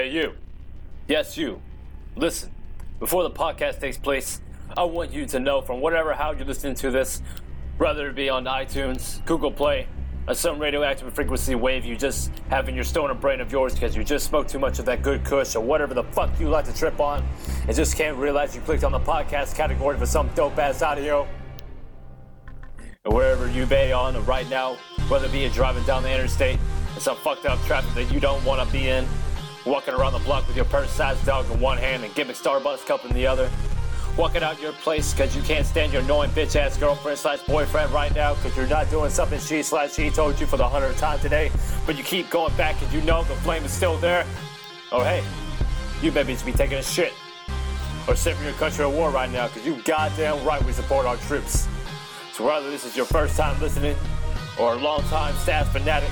[0.00, 0.32] Hey, you.
[1.08, 1.60] Yes, you.
[2.16, 2.50] Listen,
[3.00, 4.40] before the podcast takes place,
[4.74, 7.20] I want you to know from whatever how you're listening to this,
[7.76, 9.86] whether it be on iTunes, Google Play,
[10.26, 13.94] or some radioactive frequency wave you just have in your stoner brain of yours because
[13.94, 16.64] you just smoked too much of that good kush or whatever the fuck you like
[16.64, 17.22] to trip on
[17.66, 21.28] and just can't realize you clicked on the podcast category for some dope ass audio.
[23.04, 24.78] And wherever you may on right now,
[25.08, 26.58] whether it be you driving down the interstate
[26.94, 29.06] in some fucked up traffic that you don't want to be in,
[29.70, 33.04] walking around the block with your purse-sized dog in one hand and gimmick Starbucks cup
[33.04, 33.48] in the other,
[34.16, 38.12] walking out your place because you can't stand your annoying bitch-ass girlfriend slash boyfriend right
[38.12, 41.20] now because you're not doing something she slash he told you for the hundredth time
[41.20, 41.52] today,
[41.86, 44.26] but you keep going back and you know the flame is still there.
[44.90, 45.22] Oh hey,
[46.02, 47.12] you babies be taking a shit
[48.08, 51.16] or serving your country a war right now because you goddamn right we support our
[51.16, 51.68] troops.
[52.32, 53.94] So whether this is your first time listening
[54.58, 56.10] or a long time staff fanatic,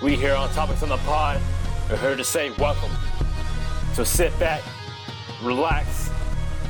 [0.00, 1.40] we here on Topics on the Pod
[1.90, 2.90] are here to say welcome.
[3.94, 4.62] So sit back,
[5.42, 6.10] relax,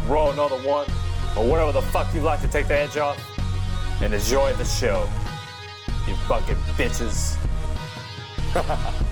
[0.07, 0.87] roll another one,
[1.37, 3.19] or whatever the fuck you like to take the edge off,
[4.01, 5.09] and enjoy the show.
[6.07, 7.37] You fucking bitches.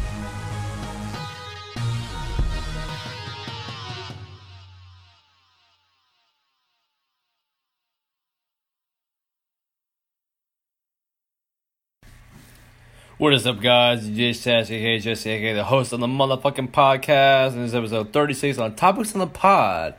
[13.19, 14.09] What is up, guys?
[14.09, 17.55] DJ Sash, aka Jesse, aka the host on the motherfucking podcast.
[17.55, 19.97] And this is episode 36 on Topics on the Pod.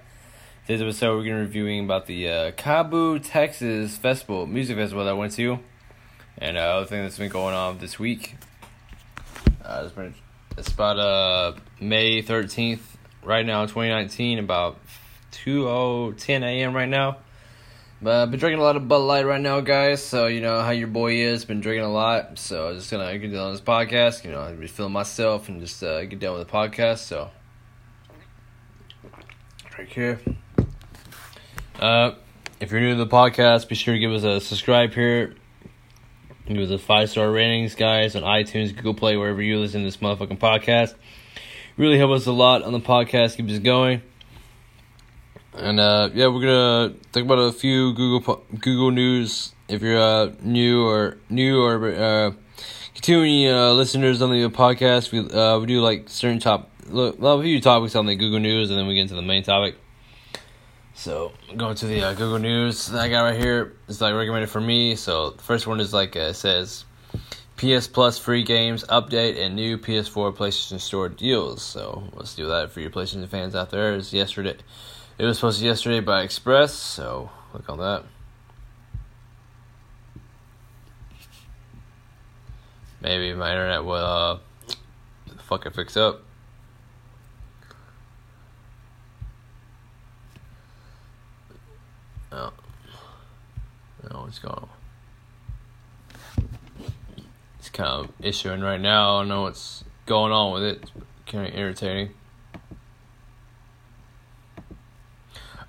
[0.66, 5.04] Today's episode, we're going to be reviewing about the uh, KAABOO, Texas festival, music festival
[5.04, 5.60] that I went to.
[6.38, 8.38] And uh, other thing that's been going on this week.
[9.66, 10.16] Uh, it's, been,
[10.58, 12.80] it's about uh, May 13th,
[13.22, 14.80] right now, 2019, about
[15.32, 16.74] 2 10 a.m.
[16.74, 17.18] right now.
[18.02, 20.02] But I've been drinking a lot of Bud Light right now, guys.
[20.02, 21.44] So you know how your boy is.
[21.44, 22.40] Been drinking a lot.
[22.40, 24.24] So I'm just gonna get down on this podcast.
[24.24, 27.00] You know, I'm feeling myself and just uh, get down with the podcast.
[27.00, 27.30] So
[29.78, 30.20] right here.
[31.78, 32.12] Uh,
[32.60, 35.36] if you're new to the podcast, be sure to give us a subscribe here.
[36.46, 39.88] Give us a five star ratings, guys, on iTunes, Google Play, wherever you listen to
[39.88, 40.96] this motherfucking podcast.
[41.78, 43.38] Really help us a lot on the podcast.
[43.38, 44.02] Keep us going.
[45.54, 49.54] And uh, yeah, we're gonna talk about a few Google Google news.
[49.68, 52.32] If you're uh, new or new or uh,
[52.94, 57.44] continuing uh, listeners on the podcast, we uh, we do like certain top well, a
[57.44, 59.76] few topics on the Google News, and then we get into the main topic.
[60.94, 64.50] So going to the uh, Google News that I got right here is like recommended
[64.50, 64.96] for me.
[64.96, 66.86] So the first one is like uh, it says
[67.56, 71.62] PS Plus free games update and new PS4 PlayStation Store deals.
[71.62, 73.96] So let's do that for your PlayStation fans out there.
[73.96, 74.58] Is yesterday.
[75.20, 78.06] It was posted yesterday by Express, so click on that.
[83.02, 84.40] Maybe my internet will uh,
[85.40, 86.22] fucking fix up.
[92.32, 92.54] No.
[94.10, 94.70] No, it's going.
[97.58, 99.18] It's kind of issuing right now.
[99.18, 100.82] I don't know what's going on with it.
[100.82, 100.92] It's
[101.26, 102.12] kind of irritating.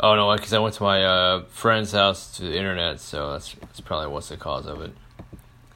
[0.02, 3.52] Oh no, because I went to my uh, friend's house to the internet, so that's
[3.52, 4.92] that's probably what's the cause of it.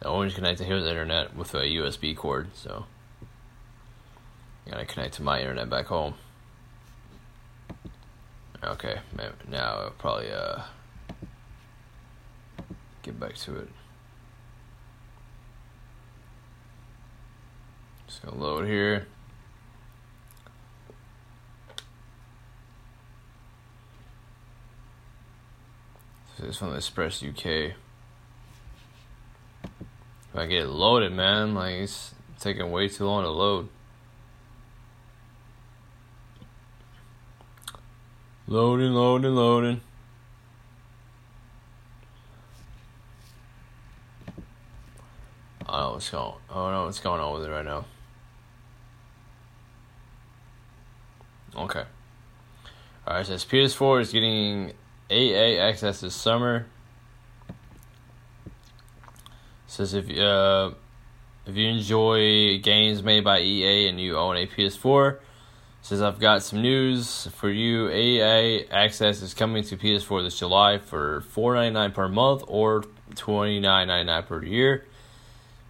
[0.03, 2.87] I only connect to his internet with a USB cord, so
[4.67, 6.15] I gotta connect to my internet back home.
[8.65, 9.01] Okay,
[9.47, 10.63] now I'll probably uh
[13.03, 13.69] get back to it.
[18.07, 19.07] Just gonna load here.
[26.43, 27.47] It's from Express UK.
[27.47, 27.75] If
[30.35, 33.69] I get loaded, man, like it's taking way too long to load.
[38.49, 39.81] Loading, loading, loading.
[45.67, 46.35] I don't know what's going.
[46.51, 47.85] I don't know what's going on with it right now.
[51.57, 51.85] Okay.
[53.07, 53.25] All right.
[53.25, 54.73] So PS4 is getting
[55.11, 56.67] EA Access this summer.
[59.67, 60.71] Says if uh,
[61.47, 65.19] if you enjoy games made by EA and you own a PS4,
[65.83, 67.91] says I've got some news for you.
[67.91, 72.85] EA Access is coming to PS4 this July for four ninety nine per month or
[73.15, 74.87] twenty nine ninety nine per year.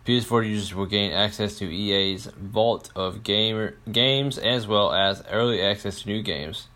[0.06, 5.62] PS4 users will gain access to EA's vault of gamer games as well as early
[5.62, 6.68] access to new games.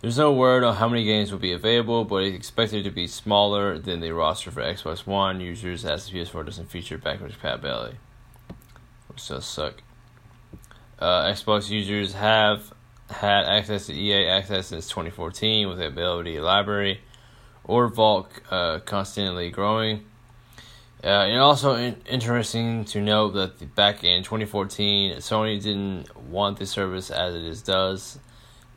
[0.00, 3.06] There's no word on how many games will be available, but it's expected to be
[3.06, 7.98] smaller than the roster for Xbox One users as the PS4 doesn't feature backwards compatibility.
[9.08, 9.82] Which does suck.
[10.98, 12.72] Uh, Xbox users have
[13.10, 17.02] had access to EA Access since 2014 with the ability library
[17.64, 20.06] or Vault uh, constantly growing.
[21.04, 26.66] Uh, and also in- interesting to note that back in 2014, Sony didn't want the
[26.66, 28.18] service as it is does,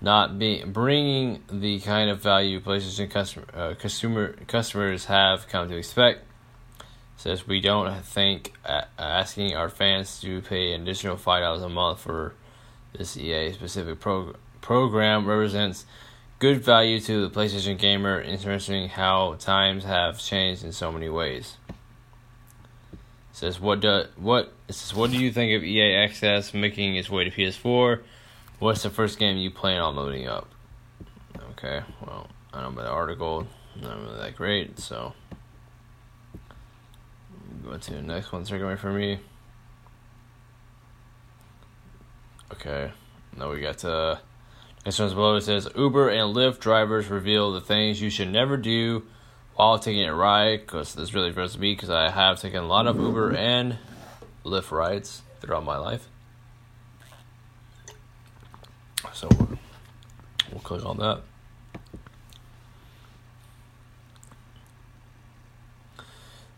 [0.03, 5.77] not be bringing the kind of value PlayStation customer uh, consumer customers have come to
[5.77, 6.25] expect.
[7.15, 8.53] Says we don't think
[8.99, 12.33] asking our fans to pay an additional five dollars a month for
[12.95, 15.85] this EA specific prog- program represents
[16.37, 18.21] good value to the PlayStation gamer.
[18.21, 21.57] Interesting how times have changed in so many ways
[23.33, 27.09] says what do what it says what do you think of EA Access making its
[27.09, 28.01] way to PS4?
[28.63, 30.47] What's the first game you plan on loading up?
[31.51, 33.45] Okay, well I don't know about the article,
[33.75, 35.11] not really that great, so
[37.61, 39.19] go to the next one away from me.
[42.53, 42.93] Okay,
[43.35, 44.15] now we got uh
[44.85, 45.35] next one's below.
[45.35, 49.03] It says Uber and Lyft drivers reveal the things you should never do
[49.55, 52.87] while taking a ride because this really to me because I have taken a lot
[52.87, 53.75] of Uber and
[54.45, 56.07] Lyft rides throughout my life.
[59.11, 59.27] So
[60.51, 61.21] we'll click on that.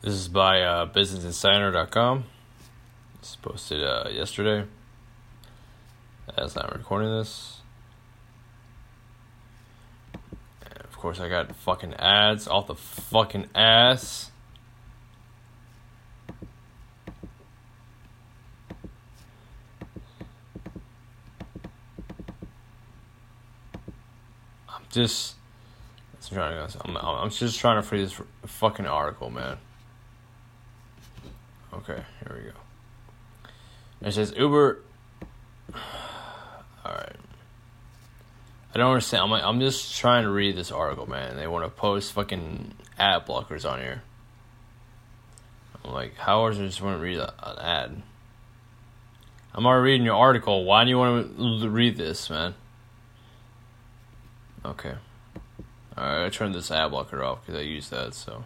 [0.01, 2.25] This is by uh, BusinessInsider.com.
[3.15, 4.65] It's posted uh, yesterday.
[6.37, 7.61] As I'm recording this.
[10.95, 14.31] Of course, I got fucking ads off the fucking ass.
[24.69, 25.35] I'm just.
[26.83, 26.97] I'm.
[26.97, 29.57] I'm, I'm just trying to free this fucking article, man.
[31.73, 34.07] Okay, here we go.
[34.07, 34.79] It says Uber.
[35.73, 37.15] All right.
[38.73, 39.23] I don't understand.
[39.23, 41.37] I'm like, I'm just trying to read this article, man.
[41.37, 44.01] They want to post fucking ad blockers on here.
[45.83, 48.01] I'm like, how is it just want to read an ad?
[49.53, 50.65] I'm already reading your article.
[50.65, 52.53] Why do you want to read this, man?
[54.65, 54.95] Okay.
[55.95, 58.43] Alright, I turned this ad blocker off because I use that, so.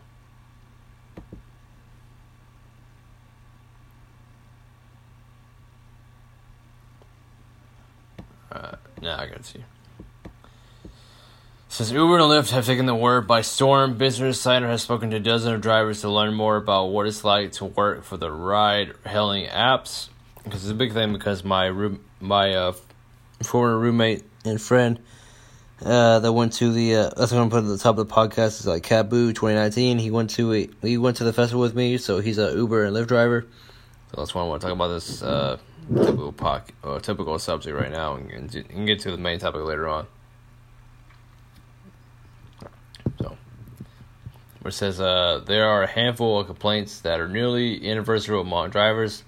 [8.54, 9.63] Alright, now I can see.
[11.69, 15.19] Since Uber and Lyft have taken the word by storm, Business Insider has spoken to
[15.21, 19.48] dozens of drivers to learn more about what it's like to work for the ride-hailing
[19.48, 20.10] apps.
[20.44, 21.13] Because it's a big thing.
[21.13, 22.74] Because my room, my uh,
[23.44, 25.00] former roommate and friend
[25.83, 28.13] uh, that went to the uh, that's what I'm put at the top of the
[28.13, 29.99] podcast is like KAABOO 2019.
[29.99, 32.85] He went to a, he went to the festival with me, so he's a Uber
[32.85, 33.45] and Lyft driver.
[34.11, 35.57] So that's why I want to talk about this uh,
[35.95, 39.87] typical poc- uh, typical subject right now, and, and get to the main topic later
[39.87, 40.07] on.
[44.61, 48.69] where it says uh, there are a handful of complaints that are nearly universal among
[48.69, 49.23] drivers.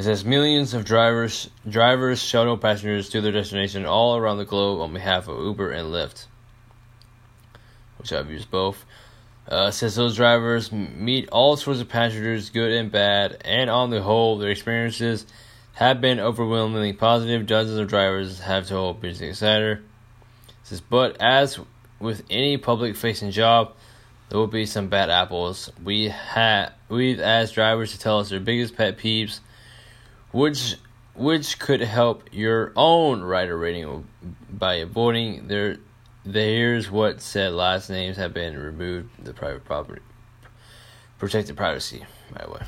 [0.00, 4.80] It says millions of drivers drivers shuttle passengers to their destination all around the globe
[4.80, 6.24] on behalf of Uber and Lyft,
[7.98, 8.86] which I've used both.
[9.46, 14.00] Uh, says those drivers meet all sorts of passengers, good and bad, and on the
[14.00, 15.26] whole, their experiences
[15.74, 17.44] have been overwhelmingly positive.
[17.44, 19.82] Dozens of drivers have told Business Insider.
[20.62, 21.60] Says, but as
[21.98, 23.74] with any public-facing job,
[24.30, 25.70] there will be some bad apples.
[25.84, 29.40] We have we've asked drivers to tell us their biggest pet peeves,
[30.32, 30.76] which
[31.14, 34.06] which could help your own rider rating
[34.50, 35.76] by avoiding their.
[36.24, 40.02] The, here's what said last names have been removed the private property
[41.18, 42.60] protected privacy by the way.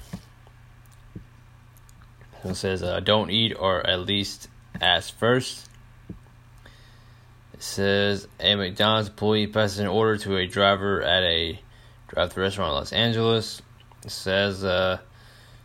[2.44, 4.48] It says uh, don't eat or at least
[4.80, 5.68] ask first
[7.62, 11.60] it says a McDonald's employee passes an order to a driver at a
[12.08, 13.62] drive-thru restaurant in Los Angeles.
[14.04, 14.98] It says uh,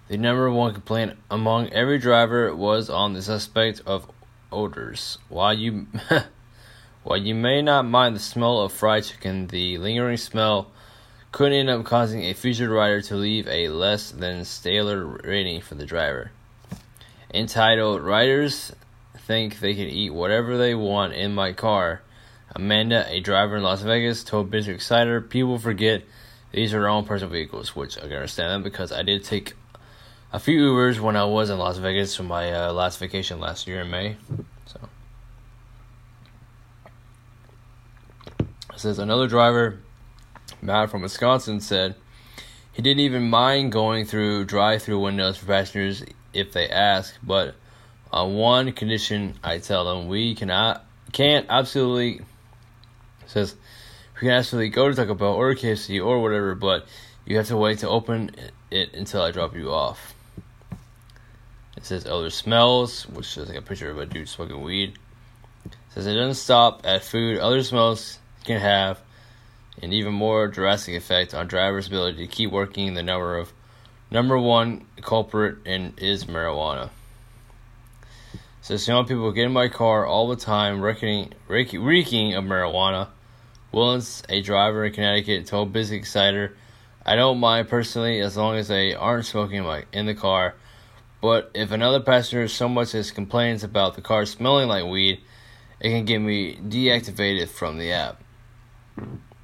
[0.08, 4.10] the number one complaint among every driver was on the suspect of
[4.52, 5.18] odors.
[5.30, 5.88] While you
[7.04, 10.72] while you may not mind the smell of fried chicken, the lingering smell
[11.32, 15.76] could end up causing a future rider to leave a less than stellar rating for
[15.76, 16.32] the driver.
[17.34, 18.72] Entitled Riders
[19.18, 22.02] think they can eat whatever they want in my car.
[22.56, 26.04] Amanda, a driver in Las Vegas, told Business Insider, people forget
[26.54, 29.54] these are their own personal vehicles, which I can understand because I did take
[30.32, 33.66] a few Ubers when I was in Las Vegas for my uh, last vacation last
[33.68, 34.18] year in May.
[34.66, 34.80] So
[38.40, 39.80] it says another driver,
[40.62, 41.96] Matt from Wisconsin, said
[42.74, 46.04] he didn't even mind going through drive-through windows for passengers
[46.34, 47.56] if they ask, but
[48.12, 52.22] On one condition, I tell them we cannot, can't absolutely,
[53.26, 53.56] says,
[54.16, 56.86] we can absolutely go to Taco Bell or KFC or whatever, but
[57.26, 58.32] you have to wait to open
[58.72, 60.16] it until I drop you off.
[61.78, 64.98] It says other smells, which is like a picture of a dude smoking weed.
[65.64, 67.38] It says it doesn't stop at food.
[67.38, 69.00] Other smells can have
[69.84, 72.96] an even more drastic effect on drivers' ability to keep working.
[72.96, 73.54] The number of
[74.10, 76.90] number one culprit in is marijuana.
[78.62, 83.10] Says young people get in my car all the time, reeking, reeking of marijuana.
[83.72, 86.58] Willens, a driver in Connecticut, told Business Insider,
[87.06, 90.56] "I don't mind personally as long as they aren't smoking in the car."
[91.28, 95.20] But if another passenger so much as complains about the car smelling like weed,
[95.82, 98.24] it can get me deactivated from the app.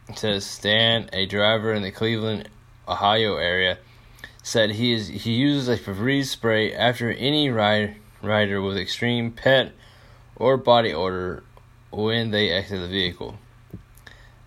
[0.07, 2.47] It says Stan, a driver in the Cleveland,
[2.87, 3.79] Ohio area,
[4.43, 9.73] said he is he uses a Febreze spray after any ride, rider with extreme pet
[10.37, 11.43] or body odor
[11.91, 13.37] when they exit the vehicle.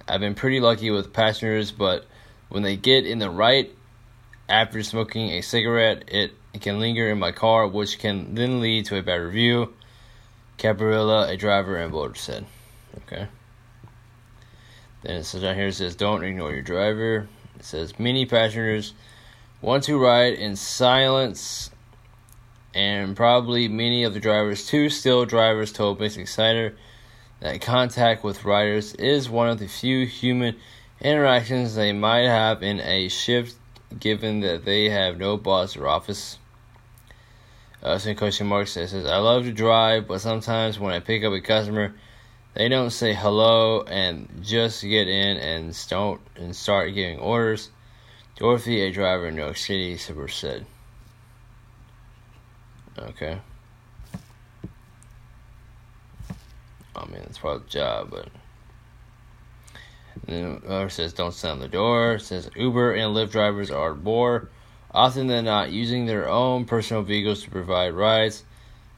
[0.09, 2.07] I've been pretty lucky with passengers, but
[2.49, 3.71] when they get in the right
[4.49, 8.99] after smoking a cigarette, it can linger in my car, which can then lead to
[8.99, 9.75] a bad review.
[10.59, 12.47] Caparilla, a driver and boater, said.
[12.99, 13.29] Okay.
[15.03, 17.29] Then it says down here it says don't ignore your driver.
[17.57, 18.95] It says many passengers
[19.61, 21.71] want to ride in silence
[22.75, 26.77] and probably many of the drivers too still drivers told Business Insider
[27.41, 30.57] that contact with riders is one of the few human
[31.01, 33.57] interactions they might have in a shift
[33.99, 36.39] given that they have no boss or office.
[37.87, 41.33] Uh, question mark says, says, I love to drive, but sometimes when I pick up
[41.33, 41.95] a customer,
[42.55, 47.71] they don't say hello and just get in and start and start giving orders.
[48.35, 50.67] Dorothy, a driver in New York City, super said.
[52.99, 53.39] Okay.
[56.97, 58.29] I mean, it's part of the job, but.
[60.27, 62.15] And then says, don't slam the door.
[62.15, 64.49] It says, Uber and Lyft drivers are more
[64.97, 68.43] often than not using their own personal vehicles to provide rides.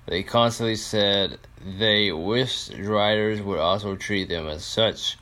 [0.06, 5.18] They constantly said they wished riders would also treat them as such.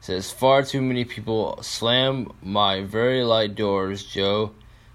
[0.00, 4.52] Says, far too many people slam my very light doors, Joe,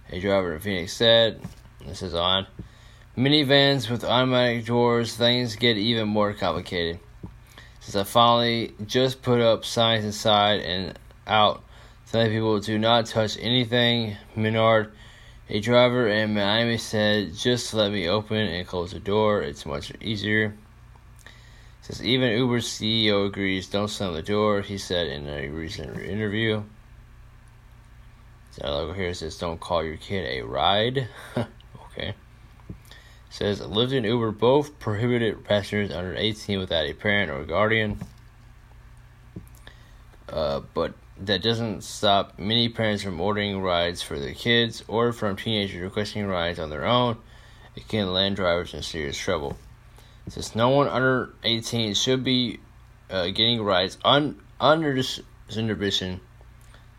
[0.10, 1.42] a driver in Phoenix said.
[1.86, 2.48] This is on.
[3.16, 7.00] Minivans with automatic doors, things get even more complicated
[7.88, 11.64] since I finally just put up signs inside and out
[12.12, 14.18] telling people do not touch anything.
[14.36, 14.92] Menard,
[15.50, 19.42] a driver in Miami, said, Just let me open and close the door.
[19.42, 20.56] It's much easier.
[21.82, 26.64] Says even Uber's CEO agrees, don't slam the door, he said in a recent interview.
[28.52, 31.08] So logo here says, Don't call your kid a ride.
[31.38, 32.16] okay
[33.38, 38.00] says Lyft and Uber both prohibited passengers under 18 without a parent or guardian.
[40.28, 45.36] Uh, but that doesn't stop many parents from ordering rides for their kids or from
[45.36, 47.18] teenagers requesting rides on their own.
[47.76, 49.58] It can land drivers in serious trouble.
[50.30, 52.60] Since no one under 18 should be
[53.10, 56.20] uh, getting rides un- under this supervision,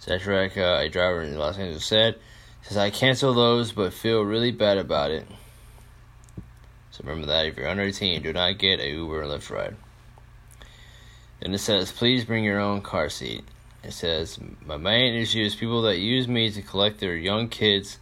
[0.01, 2.17] Satraka, a driver in Los Angeles, said,
[2.63, 5.27] says I cancel those but feel really bad about it.
[6.91, 9.77] So remember that if you're under 18, do not get a Uber or Lyft ride.
[11.41, 13.45] Then it says, please bring your own car seat.
[13.89, 17.99] It says, my main issue is people that use me to collect their young kids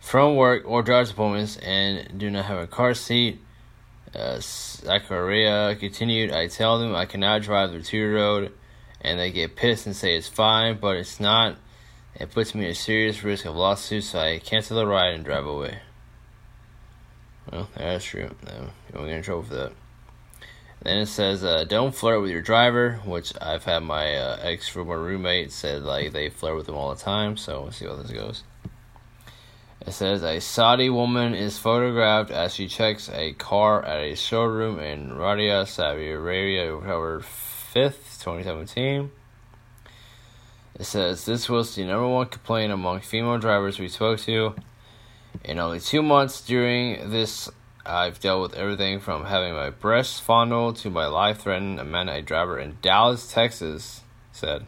[0.00, 3.40] from work or drive appointments and do not have a car seat.
[4.12, 8.50] Uh, Zachariah continued, I tell them I cannot drive their two year old,
[9.00, 11.58] and they get pissed and say it's fine, but it's not.
[12.16, 15.46] It puts me at serious risk of lawsuits, so I cancel the ride and drive
[15.46, 15.78] away.
[17.52, 18.34] Well, that's true.
[18.44, 19.72] No, you won't get in trouble for that.
[20.84, 24.68] Then it says, uh, "Don't flirt with your driver," which I've had my uh, ex
[24.68, 27.38] former roommate said like they flirt with him all the time.
[27.38, 28.42] So we'll see how this goes.
[29.86, 34.78] It says a Saudi woman is photographed as she checks a car at a showroom
[34.78, 39.10] in Riyadh, Saudi Arabia, October fifth, twenty seventeen.
[40.78, 44.54] It says this was the number one complaint among female drivers we spoke to.
[45.44, 47.50] In only two months during this,
[47.86, 51.78] I've dealt with everything from having my breasts fondled to my life threatened.
[51.80, 54.00] A driver in Dallas, Texas,
[54.32, 54.66] said,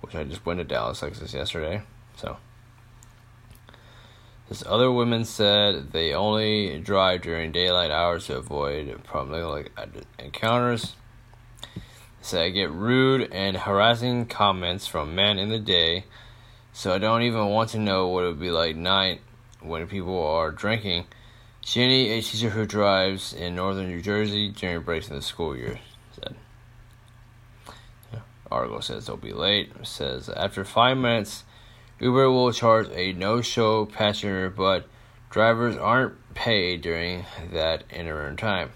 [0.00, 1.82] which I just went to Dallas, Texas yesterday.
[2.16, 2.36] So,
[4.48, 9.72] this other woman said they only drive during daylight hours to avoid problematic
[10.18, 10.94] encounters.
[12.20, 16.04] Say I get rude and harassing comments from men in the day,
[16.72, 19.22] so I don't even want to know what it would be like night
[19.60, 21.06] when people are drinking.
[21.70, 25.78] Jenny, a teacher who drives in northern New Jersey during breaks in the school year,
[26.20, 26.34] said.
[28.50, 29.70] Argo says they'll be late.
[29.84, 31.44] Says after five minutes,
[32.00, 34.88] Uber will charge a no-show passenger, but
[35.30, 38.70] drivers aren't paid during that interim time.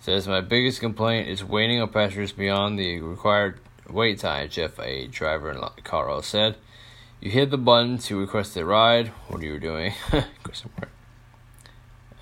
[0.00, 4.48] Says my biggest complaint is waiting on passengers beyond the required wait time.
[4.48, 6.56] Jeff, a driver in Colorado, said.
[7.20, 9.12] You hit the button to request a ride.
[9.28, 9.92] What are you doing?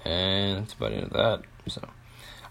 [0.04, 1.42] and that's about it of that.
[1.68, 1.82] So.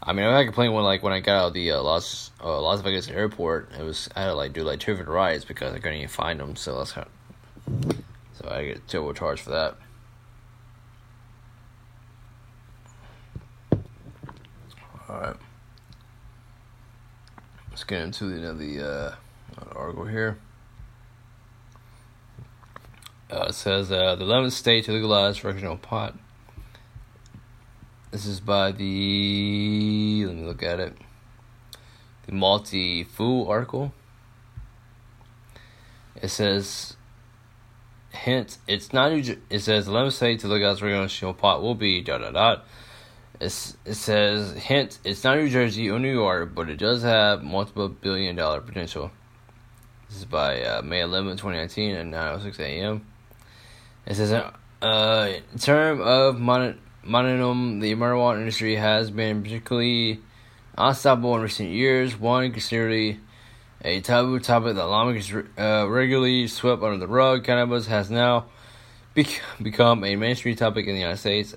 [0.01, 1.81] I mean, I had a complaint when like when I got out of the uh,
[1.81, 3.69] Las uh, Las Vegas airport.
[3.77, 6.07] It was I had to like do like two different rides because I couldn't even
[6.07, 6.55] find them.
[6.55, 7.07] So that's how.
[8.33, 9.75] so I get double charged for that.
[15.09, 15.35] All right,
[17.71, 19.15] let's get into the the uh,
[19.75, 20.37] article here.
[23.31, 26.15] Uh, it says uh, the 11th state to legalize recreational pot
[28.11, 30.25] this is by the.
[30.25, 30.97] Let me look at it.
[32.25, 33.93] The Motley Fool article.
[36.21, 36.95] It says.
[38.11, 39.11] Hint: It's not.
[39.11, 42.01] It says let me say to the guys we're look at recreational pot will be
[42.01, 42.65] dot dot dot.
[43.39, 47.43] It's, it says hint: It's not New Jersey or New York, but it does have
[47.43, 49.11] multiple billion dollar potential.
[50.09, 53.05] This is by uh, May 11, 2019 at 9:06 a.m.
[54.07, 54.31] It says
[54.81, 60.19] uh, in term of mon- Mononum, the marijuana industry has been particularly
[60.77, 62.15] unstoppable in recent years.
[62.15, 63.17] One considered
[63.83, 68.45] a taboo topic that lawmakers uh, regularly swept under the rug, cannabis has now
[69.15, 71.55] bec- become a mainstream topic in the United States,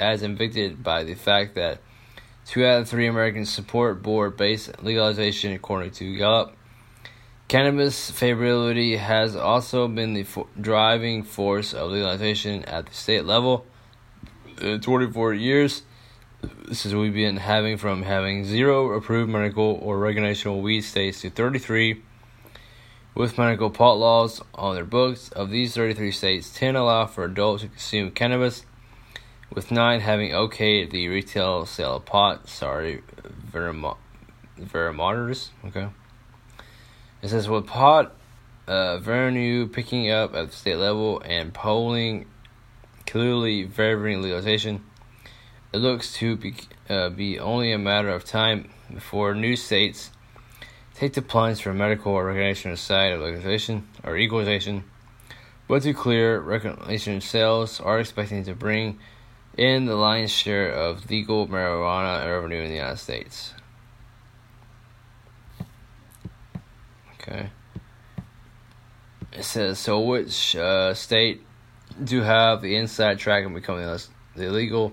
[0.00, 1.80] as invicted by the fact that
[2.46, 6.56] two out of three Americans support board-based legalization, according to Gallup.
[7.46, 13.66] Cannabis favorability has also been the fo- driving force of legalization at the state level
[14.62, 15.82] uh, 24 years.
[16.72, 22.02] since we've been having from having zero approved medical or recreational weed states to 33
[23.14, 25.30] with medical pot laws on their books.
[25.30, 28.64] Of these 33 states, 10 allow for adults to consume cannabis,
[29.52, 32.48] with 9 having okayed the retail sale of pot.
[32.48, 33.98] Sorry, Vermont,
[34.56, 35.50] Vermonters.
[35.66, 35.88] Okay.
[37.20, 38.14] It says with pot
[38.68, 42.26] uh, revenue picking up at the state level and polling
[43.08, 44.84] clearly favoring legalization.
[45.72, 46.54] It looks to be,
[46.88, 50.10] uh, be only a matter of time before new states
[50.94, 52.14] take the plunge for medical
[52.76, 54.84] side of legalization or equalization.
[55.68, 58.98] But to clear, recreational sales are expecting to bring
[59.56, 63.54] in the lion's share of legal marijuana revenue in the United States.
[67.14, 67.50] Okay.
[69.32, 70.00] It says so.
[70.00, 71.42] Which uh, state
[72.06, 74.92] to have the inside track and becoming less illegal.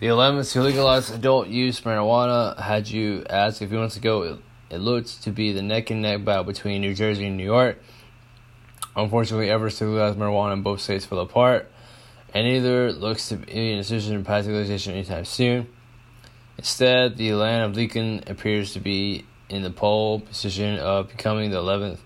[0.00, 4.22] The 11th to legalize adult use marijuana had you ask a few months ago.
[4.22, 4.38] It,
[4.70, 7.78] it looks to be the neck and neck battle between New Jersey and New York.
[8.96, 11.70] Unfortunately, efforts to legalize marijuana in both states fell apart,
[12.34, 15.68] and neither looks to be in a decision to pass legalization anytime soon.
[16.58, 21.56] Instead, the land of Lincoln appears to be in the pole position of becoming the
[21.58, 21.98] 11th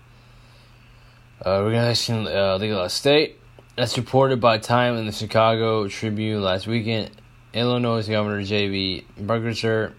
[1.45, 3.39] uh, organization uh, legalized state.
[3.77, 7.11] As reported by Time and the Chicago Tribune last weekend,
[7.53, 9.05] Illinois Governor J.B.
[9.17, 9.93] Burger,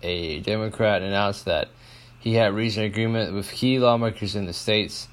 [0.00, 1.70] a Democrat, announced that
[2.20, 5.08] he had reached an agreement with key lawmakers in the state's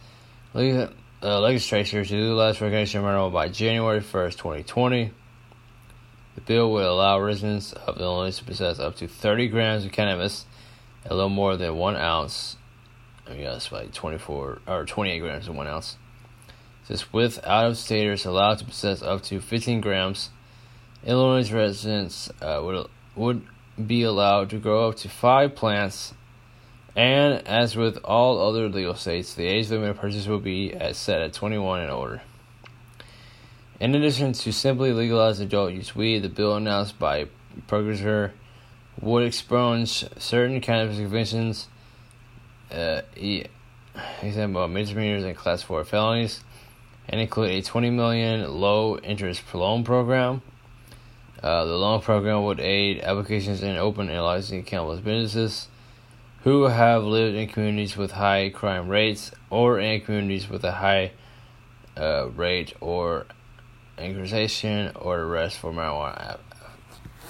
[0.54, 0.90] uh,
[1.24, 5.12] legislature to legalize recreational marijuana by January 1st, 2020.
[6.36, 10.46] The bill would allow residents of Illinois to possess up to 30 grams of cannabis,
[11.04, 12.58] a little more than one ounce.
[13.28, 15.98] I that's like 24 or 28 grams in one ounce
[16.88, 20.30] says with out of staters allowed to possess up to 15 grams,
[21.06, 23.45] Illinois residents uh, would would
[23.86, 26.13] be allowed to grow up to five plants.
[26.95, 31.21] And as with all other legal states, the age limit of purchase will be set
[31.21, 32.21] at 21 and older.
[33.80, 37.28] In addition to simply legalize adult use weed, the bill announced by
[37.67, 38.32] Progressive
[39.00, 41.67] would expunge certain cannabis convictions,
[42.71, 43.02] uh,
[44.21, 46.43] example misdemeanors and class 4 felonies,
[47.10, 50.41] and include a 20 million low interest loan program.
[51.41, 55.67] Uh, the loan program would aid applications in open and licensing cannabis businesses
[56.43, 61.12] who have lived in communities with high crime rates or in communities with a high
[61.96, 63.26] uh, rate or
[63.98, 66.39] incarceration or arrest for marijuana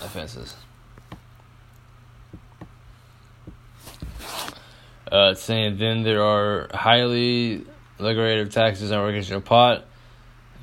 [0.01, 0.55] offenses.
[5.11, 7.65] Uh, saying then there are highly
[7.99, 9.85] of taxes on recreational pot.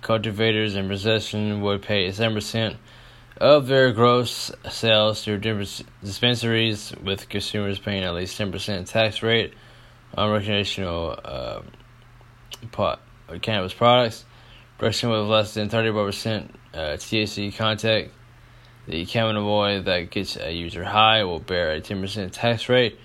[0.03, 2.77] Cultivators in possession would pay a 7%
[3.39, 9.55] of their gross sales through dispensaries, with consumers paying at least 10% tax rate
[10.17, 11.63] on recreational uh,
[12.71, 13.01] pot,
[13.43, 14.25] cannabis products.
[14.79, 18.11] Production with less than 31% uh, THC content.
[18.87, 22.99] The cannabinoid that gets a user high will bear a 10% tax rate.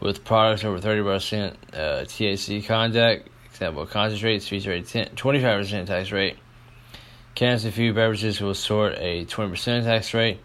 [0.00, 6.36] With products over 30% uh, THC content, example concentrates feature a 10, 25% tax rate.
[7.34, 10.40] Cannabis infused beverages will sort a 20% tax rate.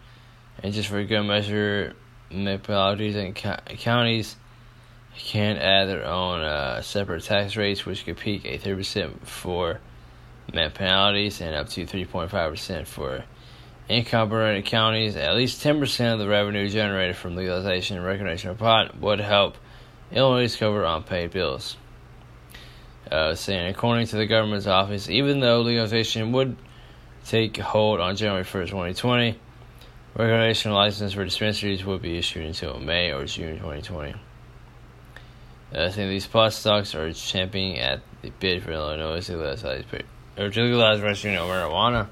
[0.62, 1.94] And just for good measure,
[2.30, 4.36] municipalities and counties
[5.16, 9.80] can add their own uh, separate tax rates, which could peak at 30% for
[10.52, 13.24] municipalities and up to 3.5% for
[13.88, 15.16] incorporated counties.
[15.16, 19.56] At least 10% of the revenue generated from legalization and recognition of pot would help
[20.12, 21.76] Illinois cover unpaid bills.
[23.10, 26.56] Uh, saying, according to the government's office, even though legalization would
[27.24, 29.38] take hold on January 1st, 2020,
[30.16, 34.14] recreational license for dispensaries will be issued until May or June 2020.
[35.72, 39.84] Uh, saying these pot stocks are championing at the bid for Illinois to legalize,
[40.36, 42.08] or to legalize recreational marijuana.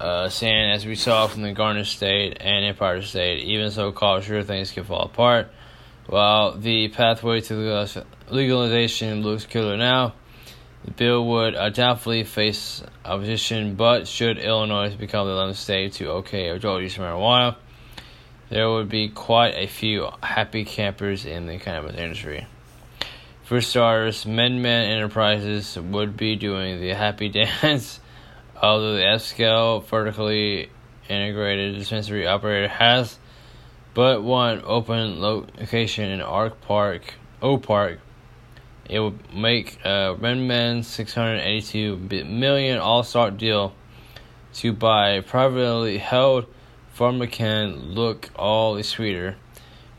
[0.00, 4.24] Uh, saying, as we saw from the Garden State and Empire State, even so called
[4.24, 5.52] sure things can fall apart.
[6.10, 10.14] While the pathway to legalization looks clear now,
[10.84, 16.48] the bill would undoubtedly face opposition, but should Illinois become the 11th state to okay
[16.48, 17.54] adult use marijuana,
[18.48, 22.44] there would be quite a few happy campers in the cannabis industry.
[23.44, 27.28] For starters, MedMen Enterprises would be doing the happy
[27.62, 28.00] dance,
[28.60, 30.70] although the F scale vertically
[31.08, 33.16] integrated dispensary operator has
[33.94, 38.00] but one open location in Ark Park, Oak Park.
[38.88, 43.72] It would make uh, MedMen's 682 million all-star deal
[44.54, 46.46] to buy privately held
[46.96, 49.36] PharmaCann look all the sweeter.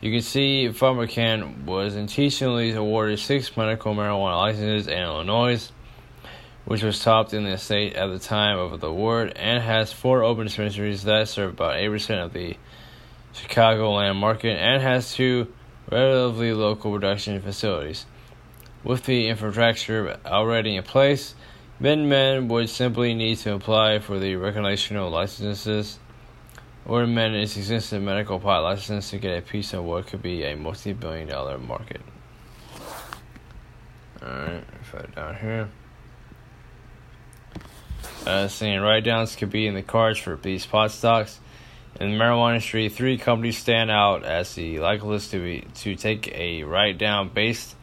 [0.00, 5.70] You can see PharmaCann was intentionally awarded six medical marijuana licenses in Illinois,
[6.64, 10.22] which was topped in the state at the time of the award, and has four
[10.22, 12.56] open dispensaries that serve about 8% of the
[13.34, 15.52] Chicagoland market and has two
[15.90, 18.06] relatively local production facilities.
[18.84, 21.34] With the infrastructure already in place,
[21.80, 25.98] MedMen would simply need to apply for the recreational licenses
[26.84, 30.44] or amend its existing medical pot license to get a piece of what could be
[30.44, 32.00] a multi billion dollar market.
[34.22, 34.64] Alright,
[34.94, 35.68] it down here.
[38.26, 41.40] Uh, saying write downs could be in the cards for these pot stocks.
[42.02, 46.26] In the marijuana industry, three companies stand out as the likeliest to be to take
[46.34, 47.76] a write down based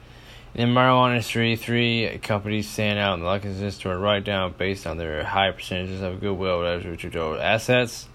[0.53, 4.85] in the marijuana industry, three companies stand out in the likeliness to write down based
[4.85, 8.09] on their high percentages of goodwill relative to their assets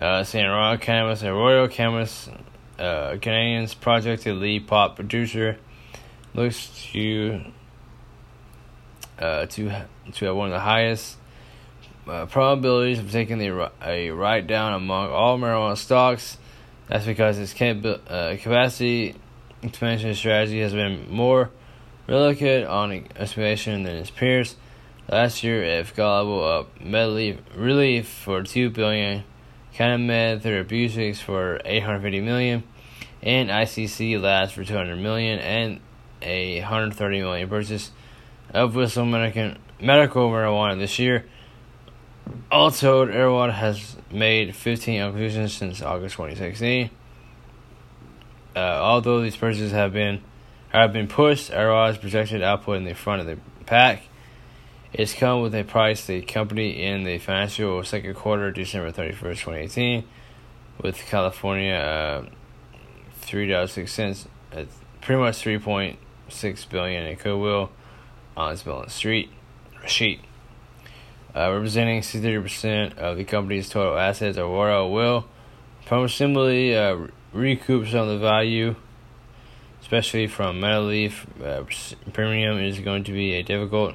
[0.00, 2.30] uh, San Royal Cannabis and Royal Cannabis
[2.78, 5.58] uh, Canadians projected lead pop producer
[6.34, 7.40] looks to
[9.18, 9.72] uh, to
[10.12, 11.17] to have one of the highest
[12.08, 16.38] uh, probabilities of taking the a write down among all marijuana stocks.
[16.88, 19.14] That's because its cap- uh, capacity
[19.62, 21.50] expansion strategy has been more
[22.08, 24.56] relicate on expansion than its peers.
[25.10, 29.24] Last year, if gobble up medley relief for two billion
[29.74, 32.64] CanniMed Therapeutics for 850 million,
[33.22, 35.80] and ICC Labs for 200 million, and
[36.20, 37.90] a 130 million purchase
[38.52, 41.24] of Whistle Medical, medical marijuana this year.
[42.50, 46.90] All told, has made 15 acquisitions since August 2016.
[48.56, 50.20] Uh, although these purchases have been
[50.70, 54.02] have been pushed, Erewhon's projected output in the front of the pack
[54.92, 60.04] it's come with a price the company in the financial second quarter, December 31st, 2018,
[60.82, 62.26] with California uh,
[63.22, 64.64] $3.06, uh,
[65.02, 67.70] pretty much 3.6 billion in goodwill
[68.36, 68.98] on its balance
[69.86, 70.20] sheet.
[71.34, 75.26] Uh, representing 63% of the company's total assets, Aurora will
[75.84, 78.74] presumably uh, recoup some of the value,
[79.80, 81.26] especially from MedLeaf.
[81.42, 81.64] Uh,
[82.12, 83.94] premium is going to be a difficult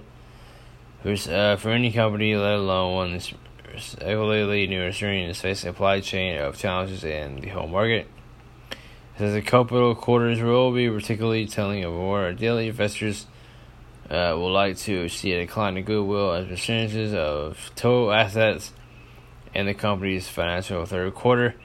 [1.05, 3.33] uh, for any company, let alone one that's
[3.95, 8.07] heavily new industry is facing a supply chain of challenges in the home market.
[9.17, 13.25] Says the capital quarters will be particularly telling of more daily investors
[14.09, 18.73] uh, will like to see a decline in goodwill as percentages of total assets
[19.53, 21.55] in the company's financial third quarter.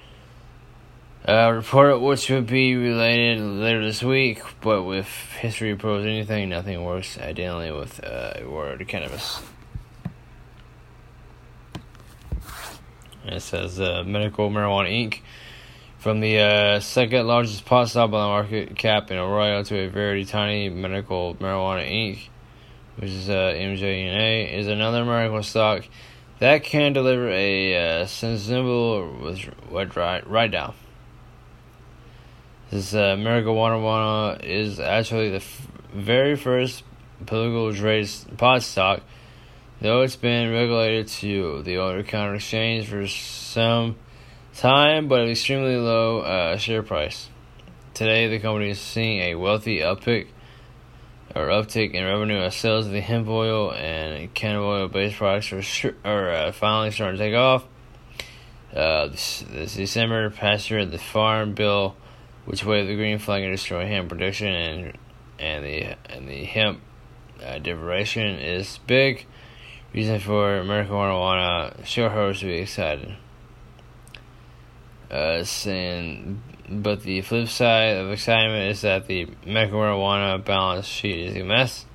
[1.27, 5.07] Uh, report which would be related later this week, but with
[5.41, 9.43] history proves anything, nothing works ideally with uh, word cannabis.
[13.25, 15.21] And it says uh, Medical Marijuana Inc.
[15.99, 19.89] From the uh, second largest pot stock on the market cap in Arroyo to a
[19.89, 22.29] very tiny Medical Marijuana Inc.,
[22.95, 25.85] which is uh, MJNA, is another medical stock
[26.39, 29.35] that can deliver a uh, sensible
[29.73, 30.75] right down.
[32.71, 36.85] This uh, marijuana is actually the f- very first
[37.27, 39.01] political trade pot stock,
[39.81, 43.97] though it's been regulated to the over counter exchange for some
[44.59, 47.29] time, but at extremely low uh, share price.
[47.95, 50.29] Today, the company is seeing a wealthy uptick
[51.35, 55.53] or uptick in revenue as sales of the hemp oil and cannabis oil based products
[55.53, 57.65] are, are uh, finally starting to take off.
[58.75, 61.97] Uh, this, this December, past year, the Farm Bill
[62.49, 64.99] which waved the green flag and destroy hemp production and
[65.39, 66.81] and the and the hemp
[67.45, 69.27] uh, diversion is big
[69.93, 73.15] reason for American marijuana shareholders to be excited.
[75.11, 81.37] Uh, saying, but the flip side of excitement is that the marijuana balance sheet is
[81.37, 81.87] a mess.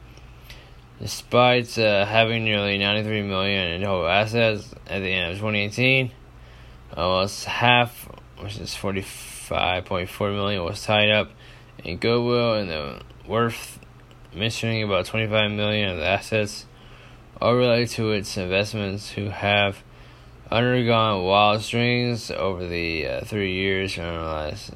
[0.99, 6.12] Despite uh, having nearly 93 million in total assets at the end of 2018,
[6.97, 11.30] almost half, which is 45.4 million, was tied up
[11.84, 13.80] in goodwill and the worth
[14.34, 16.65] mentioning about 25 million of the assets
[17.41, 19.84] all related to its investments who have
[20.51, 24.73] undergone wild swings over the uh, three years analyzed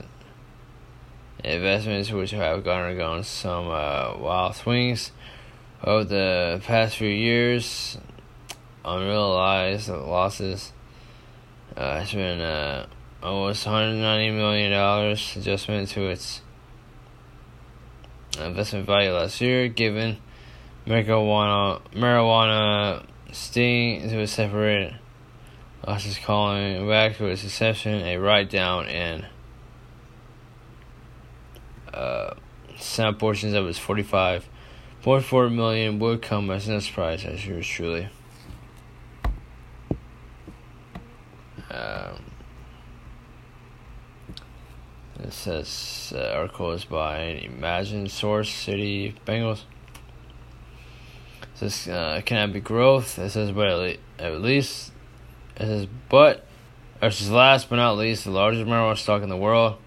[1.44, 5.12] investments which have undergone some uh, wild swings.
[5.84, 7.98] Over the past few years
[8.84, 10.72] unrealized losses
[11.76, 12.88] uh, has been uh,
[13.22, 16.42] almost $190 million adjustment to its
[18.40, 20.18] investment value last year, given
[20.88, 24.94] marijuana marijuana sting to a separate
[25.86, 29.26] losses calling back to its inception a write down and
[31.94, 32.34] uh,
[32.80, 38.10] some portions of its 45.4 million would come as no surprise as yours truly.
[41.70, 42.24] Um,
[45.20, 49.64] it says uh, article is by Imagine Source City Bengals.
[51.42, 53.18] It says uh, Canopy Growth.
[53.18, 54.92] It says but at, le- at least
[56.10, 56.46] but
[57.02, 59.78] or last but not least the largest marijuana stock in the world.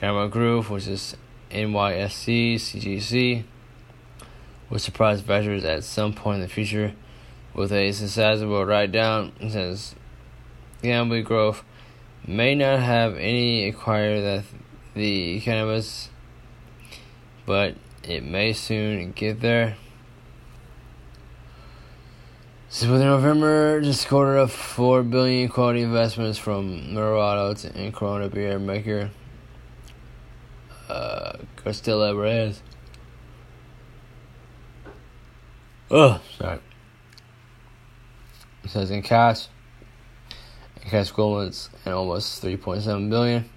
[0.00, 1.16] Cannabis Group, which is
[1.50, 3.44] NYSE, CGC,
[4.70, 6.94] will surprise investors at some point in the future
[7.54, 9.32] with a sizable write down.
[9.40, 9.94] It says
[11.24, 11.64] Growth
[12.26, 14.44] may not have any acquire that
[14.94, 16.10] the cannabis,
[17.46, 19.76] but it may soon get there.
[22.70, 28.58] So with November, just quarter of four billion quality investments from Norado and Corona beer
[28.58, 29.10] maker
[30.90, 32.60] uh Castilla Reyes.
[35.90, 36.60] Oh, sorry.
[38.64, 39.46] It says in cash
[40.82, 43.48] in cash equivalents and almost 3.7 billion.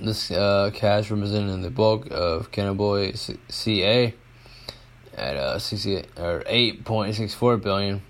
[0.00, 4.14] This uh, cash represented the bulk of Cannabis CA
[5.18, 8.02] at uh, 68 or 8.64 billion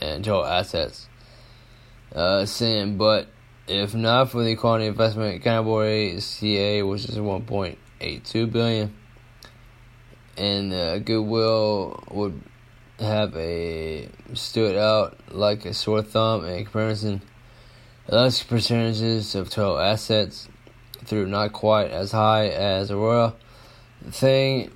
[0.00, 1.08] in total assets.
[2.14, 3.28] Uh, saying, but
[3.66, 8.94] if not for the quality investment, Cannabis CA, which is 1.82 billion,
[10.36, 12.40] and uh, Goodwill would
[12.98, 17.22] have a stood out like a sore thumb in comparison.
[18.08, 20.48] Less percentages of total assets
[21.04, 23.34] through not quite as high as Aurora.
[24.10, 24.70] Thing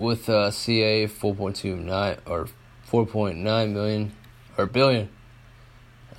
[0.00, 2.48] with uh, CA 4.29 or
[2.90, 4.12] 4.9 million
[4.56, 5.10] or billion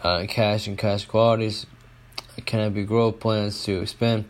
[0.04, 1.66] uh, cash and cash qualities.
[2.46, 4.26] Canopy Growth plans to expand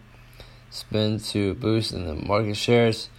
[0.69, 3.09] spend to boost in the market shares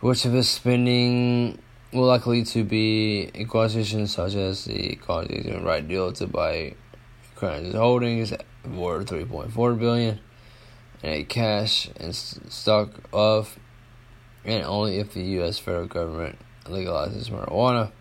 [0.00, 1.58] which of this spending
[1.92, 6.74] will likely to be acquisitions such as the Constitution right deal to buy
[7.36, 8.32] Crown's holdings
[8.66, 10.20] worth 3.4 billion
[11.02, 13.58] and a cash and stock of
[14.44, 17.92] and only if the US federal government legalizes marijuana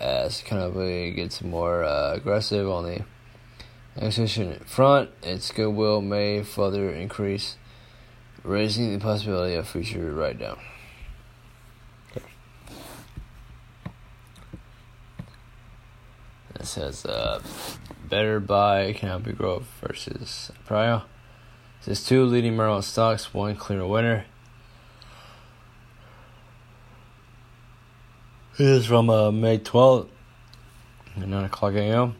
[0.00, 3.04] as Canopy gets more uh, aggressive on the
[3.96, 7.56] acquisition front, its goodwill may further increase,
[8.42, 10.58] raising the possibility of future write down.
[16.56, 17.42] It says uh,
[18.08, 21.02] better buy Canopy Growth versus Prior.
[21.82, 24.24] Says two leading marijuana stocks, one clear winner.
[28.56, 30.06] This is from uh, May 12th.
[31.16, 32.14] at 9 o'clock a.m.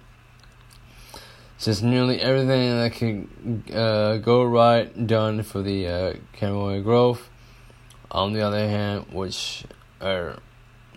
[1.58, 7.30] Says nearly everything that can uh, go right done for the uh, growth.
[8.10, 9.64] On the other hand, which
[10.00, 10.40] are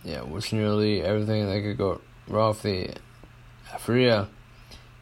[0.03, 2.95] yeah, which nearly everything that could go wrong for the
[3.71, 4.29] Aphria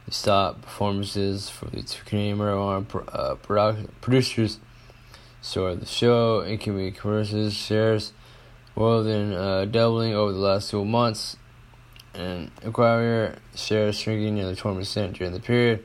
[0.10, 4.60] stop performances for the two Canadian marijuana uh, producers.
[5.40, 8.12] So the show, it can be commercials, shares
[8.76, 11.38] more than uh, doubling over the last two months,
[12.14, 15.84] and acquire shares shrinking nearly 20% during the period.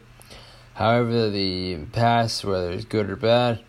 [0.74, 3.60] However, the past, whether it's good or bad,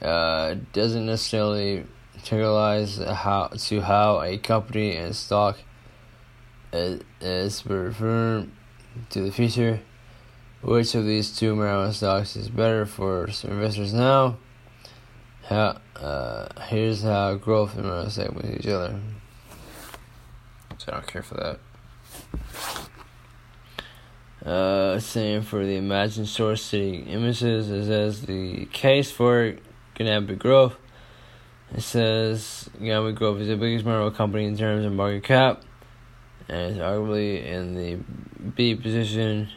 [0.00, 1.84] uh, doesn't necessarily
[2.22, 5.58] generalize how to how a company and stock
[6.72, 8.50] is, is referred
[9.10, 9.80] to the future.
[10.62, 14.36] Which of these two marijuana stocks is better for investors now?
[15.52, 18.98] How, uh, here's how growth and stack with each other.
[20.78, 21.58] So I don't care for that.
[24.48, 27.70] Uh, same for the imagined Source City Images.
[27.70, 29.56] It says the case for
[29.94, 30.76] Canopy Growth.
[31.74, 35.62] It says Canopy Growth is the biggest marijuana company in terms of market cap
[36.48, 37.98] and is arguably in the
[38.56, 39.50] B position.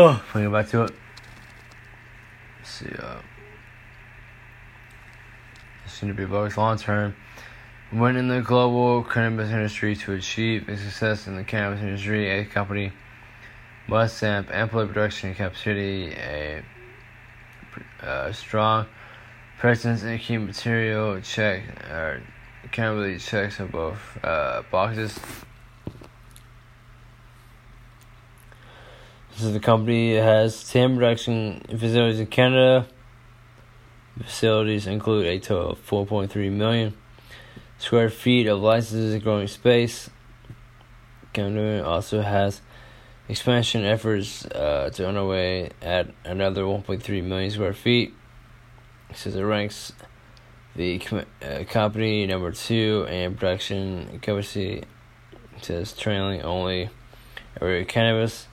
[0.00, 0.92] Oh, going back to it.
[2.56, 3.16] Let's see, uh,
[5.84, 7.16] it's going to be both long term.
[7.90, 12.44] When in the global cannabis industry to achieve a success in the cannabis industry, a
[12.44, 12.92] company
[13.88, 16.62] must have ample production capacity, a,
[18.00, 18.86] a uh, strong
[19.58, 22.22] presence in key material check or
[22.78, 25.18] really checks on both uh, boxes.
[29.40, 32.88] Is the company has 10 production facilities in Canada.
[34.20, 36.94] Facilities include a total of 4.3 million
[37.78, 40.10] square feet of licenses and growing space.
[41.32, 42.62] Canada also has
[43.28, 48.12] expansion efforts uh, to underway at another 1.3 million square feet.
[49.14, 49.92] Says it ranks
[50.74, 54.82] the com- uh, company number two in production capacity.
[55.56, 56.90] It says trailing only
[57.60, 58.48] Aurora Cannabis.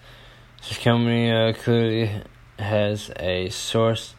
[0.67, 2.23] This company uh, clearly
[2.58, 4.15] has a source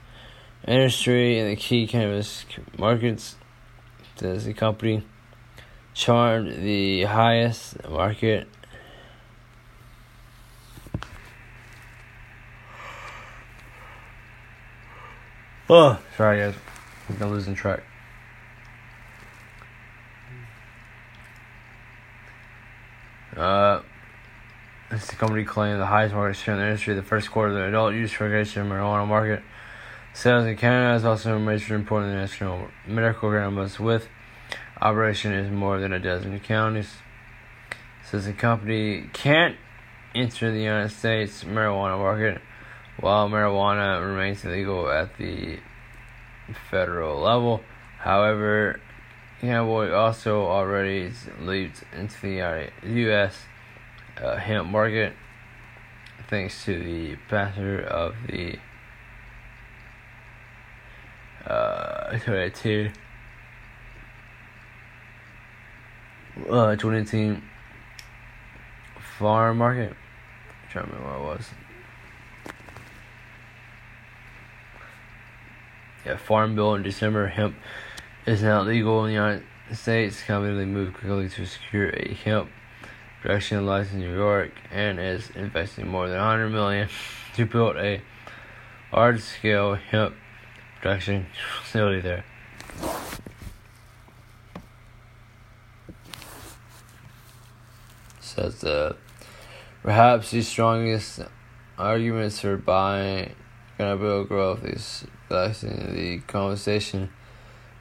[0.66, 2.44] industry in the key cannabis
[2.78, 3.36] markets.
[4.16, 5.02] Does the company
[5.92, 8.48] charmed the highest market
[15.68, 16.54] Oh, sorry guys.
[17.20, 17.82] I'm losing track.
[23.36, 23.80] Uh,
[24.90, 26.94] the company claiming the highest market share in the industry.
[26.94, 29.42] The first quarter of the adult use recreational marijuana market
[30.14, 34.08] sales in Canada is also a major important national medical cannabis with
[34.80, 36.94] operation in more than a dozen counties.
[38.08, 39.56] Says the company can't
[40.14, 42.40] enter the United States marijuana market
[43.00, 45.58] while marijuana remains illegal at the
[46.70, 47.62] federal level.
[47.98, 48.80] However,
[49.40, 53.36] cannabis also already leaped into the U.S.
[54.22, 55.12] Uh, hemp market
[56.30, 58.58] thanks to the passage of the
[61.46, 62.90] uh, 22
[66.48, 67.42] uh, 2018
[69.18, 69.92] farm market.
[69.92, 71.50] I'm trying to remember what it was.
[76.04, 77.56] Yeah, Farm Bill in December, hemp
[78.26, 80.22] is now legal in the United States.
[80.22, 82.48] Company moved quickly to secure a hemp
[83.20, 86.88] production license in New York and is investing more than 100 million
[87.36, 88.00] to build a
[88.92, 90.14] large-scale hemp
[90.80, 91.26] production
[91.62, 92.24] facility there.
[98.20, 98.94] Says uh,
[99.82, 101.20] perhaps the strongest
[101.78, 103.34] arguments for buying
[103.78, 105.04] Canopy Growth is
[105.62, 107.10] in the conversation.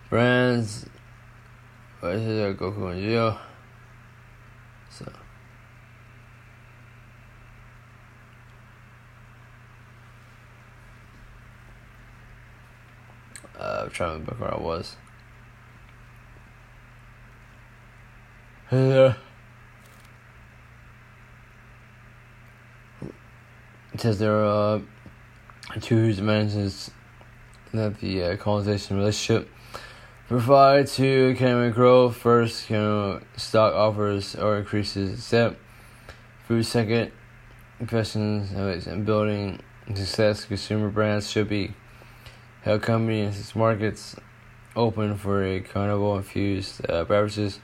[0.10, 0.86] Brands,
[2.04, 2.58] it?
[2.58, 3.38] Goku and Geo.
[4.90, 5.12] So.
[13.66, 14.96] Uh, I'm trying to remember where I was.
[18.72, 19.16] Yeah.
[23.94, 24.82] It says there are uh,
[25.80, 26.92] two whose mentions
[27.74, 29.50] that the uh, colonization relationship
[30.28, 32.18] provide to economic growth.
[32.18, 35.58] First, you know, stock offers or increases step.
[36.46, 37.14] Food second,
[37.80, 39.62] investments in building
[39.96, 40.44] success.
[40.44, 41.74] Consumer brands should be
[42.66, 44.16] in its markets.
[44.76, 47.60] open for a carnival infused uh, beverages.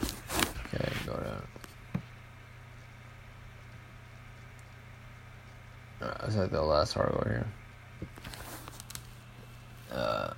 [0.00, 1.42] Okay, go down.
[6.00, 7.46] Alright, that's like the last article here.
[9.92, 10.32] Uh,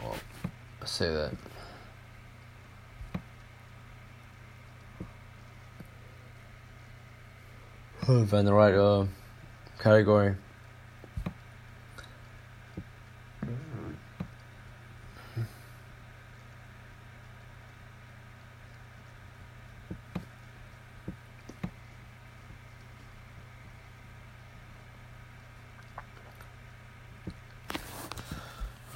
[0.00, 0.16] well,
[0.84, 1.32] say that.
[8.28, 9.04] Find the right uh,
[9.78, 10.34] category.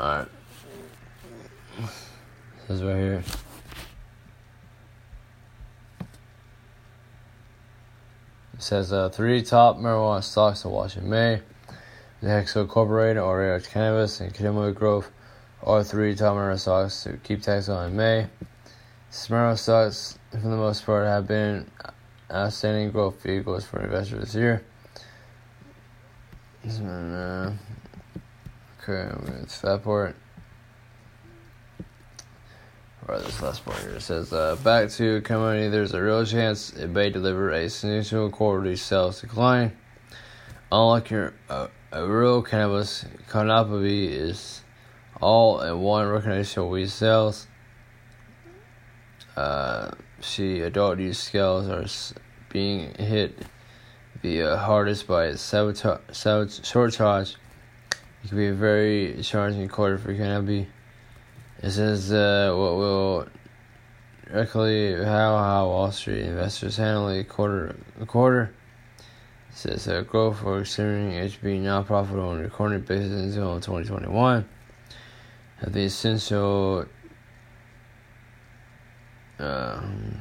[0.03, 0.27] Alright.
[1.79, 3.23] This is right here.
[8.55, 11.43] It says uh, three top marijuana stocks to watch in May.
[12.23, 15.11] The Hexo Incorporated, Aurora Cannabis, and Canopy Growth
[15.62, 18.29] are three top marijuana stocks to keep tabs on in May.
[19.11, 21.70] Marijuana stocks, for the most part, have been
[22.31, 24.64] outstanding growth vehicles for investors this year.
[28.83, 30.16] Okay, it's that part.
[33.09, 36.72] Or this last part here it says, uh, back to company, there's a real chance
[36.72, 39.76] it may deliver a significant quarterly sales decline.
[40.70, 44.62] Unlike your uh, Aurora Cannabis, Canopy is
[45.20, 47.48] all in one recognition weed sales.
[49.36, 49.90] Uh,
[50.20, 51.86] see, adult use scales are
[52.50, 53.36] being hit
[54.22, 56.00] the hardest by sabotage.
[56.12, 57.34] Sabotage.
[58.24, 60.66] It can be a very challenging quarter for cannabis.
[61.63, 63.27] It says uh, what will
[64.27, 68.53] directly how how Wall Street investors handle a quarter a quarter.
[69.51, 74.49] It says uh, growth for considering HB not profitable on a recording basis until 2021.
[75.61, 76.87] Have the essential
[79.39, 80.21] um,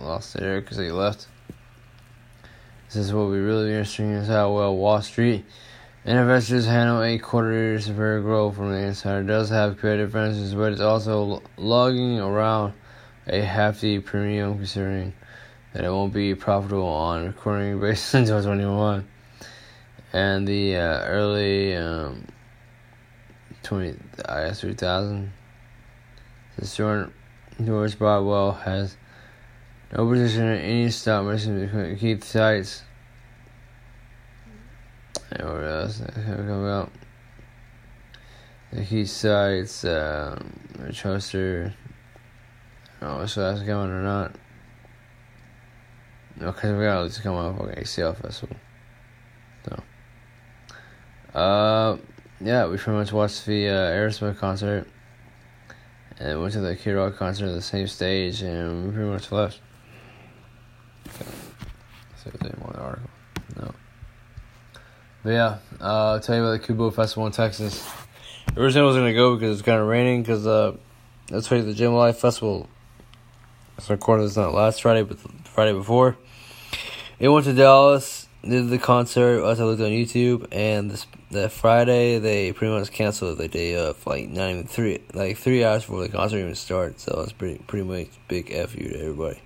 [0.00, 1.26] lost it there because they left.
[2.86, 5.44] This is what we really interesting is how well Wall Street
[6.06, 9.22] investors handle a quarter severe growth from the inside.
[9.22, 12.74] It does have creative advantages, but it's also lugging around
[13.26, 15.12] a hefty premium considering
[15.72, 19.08] that it won't be profitable on a recording basis until 2021.
[20.12, 22.24] And the uh, early um,
[23.64, 23.98] 20,
[24.28, 25.32] I guess 3000.
[26.56, 27.10] The George,
[27.62, 28.96] George Budwell has
[29.92, 31.98] no position in any stock market.
[31.98, 32.82] Keith Speights
[35.30, 36.90] what else out?
[38.72, 40.58] The Keith Speights, um,
[40.90, 41.72] Trustor.
[43.00, 44.34] I don't know that's coming or not.
[46.40, 48.56] Okay, we gotta come out for ACL Festival.
[49.64, 49.82] So,
[51.38, 51.96] uh,
[52.40, 54.86] yeah, we pretty much watched the uh, Aerosmith concert
[56.18, 59.32] and went to the Kid Rock concert at the same stage, and we pretty much
[59.32, 59.60] left.
[61.08, 61.24] Okay.
[62.16, 63.10] See if there's any more the article.
[63.56, 63.74] No.
[65.26, 67.84] But yeah, uh, I'll tell you about the KAABOO Festival in Texas.
[68.56, 70.22] Originally, I was gonna go because it's kind of raining.
[70.22, 70.76] Because uh,
[71.32, 72.68] let's the Gym Life Festival.
[73.76, 76.16] It's recorded this not last Friday, but Friday before.
[77.18, 79.44] It went to Dallas, did the concert.
[79.44, 83.74] As I looked on YouTube, and this that Friday they pretty much canceled the day
[83.74, 87.00] of, like not even three, like three hours before the concert even started.
[87.00, 89.42] So it's pretty pretty much big f you to everybody.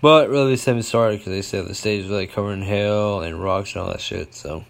[0.00, 3.20] But really, they haven't started because they said the stage was like covered in hail
[3.20, 4.32] and rocks and all that shit.
[4.32, 4.64] So.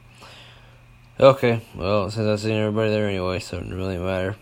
[1.23, 4.35] Okay, well, since I've seen everybody there anyway, so it doesn't really matter.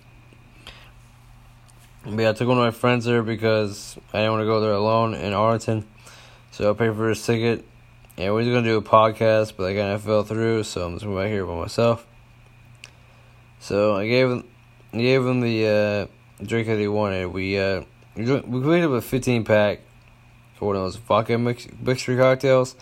[2.06, 4.62] But yeah, I took one of my friends there because I didn't want to go
[4.62, 5.86] there alone in Arlington.
[6.52, 7.66] So I paid for his ticket.
[8.16, 10.86] And we were going to do a podcast, but I kind of fell through, so
[10.86, 12.06] I'm just going back here by myself.
[13.58, 14.48] So I gave him,
[14.94, 16.08] gave him the
[16.40, 17.26] uh, drink that he wanted.
[17.26, 17.82] We uh,
[18.16, 19.80] we picked up a 15 pack
[20.54, 22.74] for one of those vodka mix, mixture cocktails.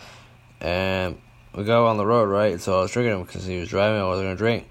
[0.61, 1.17] And
[1.55, 2.59] we go on the road, right?
[2.59, 4.01] So I was drinking them because he was driving.
[4.01, 4.67] I wasn't gonna drink.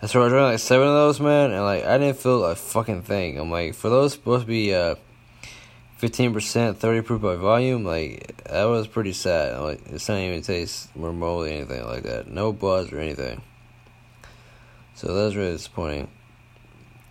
[0.00, 2.54] And so I drank like seven of those, man, and like I didn't feel a
[2.54, 3.38] fucking thing.
[3.38, 4.94] I'm like, for those supposed to be uh,
[5.96, 9.54] fifteen percent, thirty proof by volume, like that was pretty sad.
[9.54, 12.28] I'm like it's not even taste remotely anything like that.
[12.28, 13.42] No buzz or anything.
[14.94, 16.08] So that was really disappointing.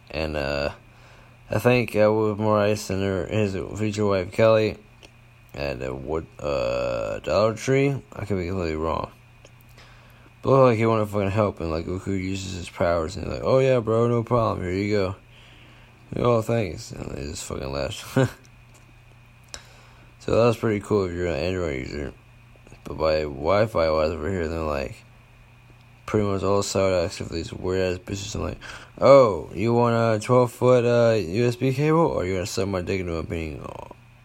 [0.09, 0.71] And uh,
[1.49, 4.77] I think uh, with more ice than her, his future wife Kelly
[5.57, 7.95] at a wood uh Dollar Tree.
[8.13, 9.11] I could be completely wrong.
[10.43, 13.43] But like he wanted fucking help and like Goku uses his powers and he's like,
[13.43, 14.65] oh yeah, bro, no problem.
[14.65, 15.15] Here you go.
[16.15, 16.91] Oh, thanks.
[16.91, 17.95] And they just fucking left.
[18.13, 18.27] so
[20.31, 22.13] that was pretty cool if you're an Android user.
[22.85, 25.03] But by Wi-Fi wise over here, they're like
[26.05, 28.35] pretty much all side acts of these weird ass bitches.
[28.35, 28.59] I'm like,
[28.99, 32.81] oh, you want a 12 foot uh, USB cable, or you want to suck my
[32.81, 33.59] dick into a being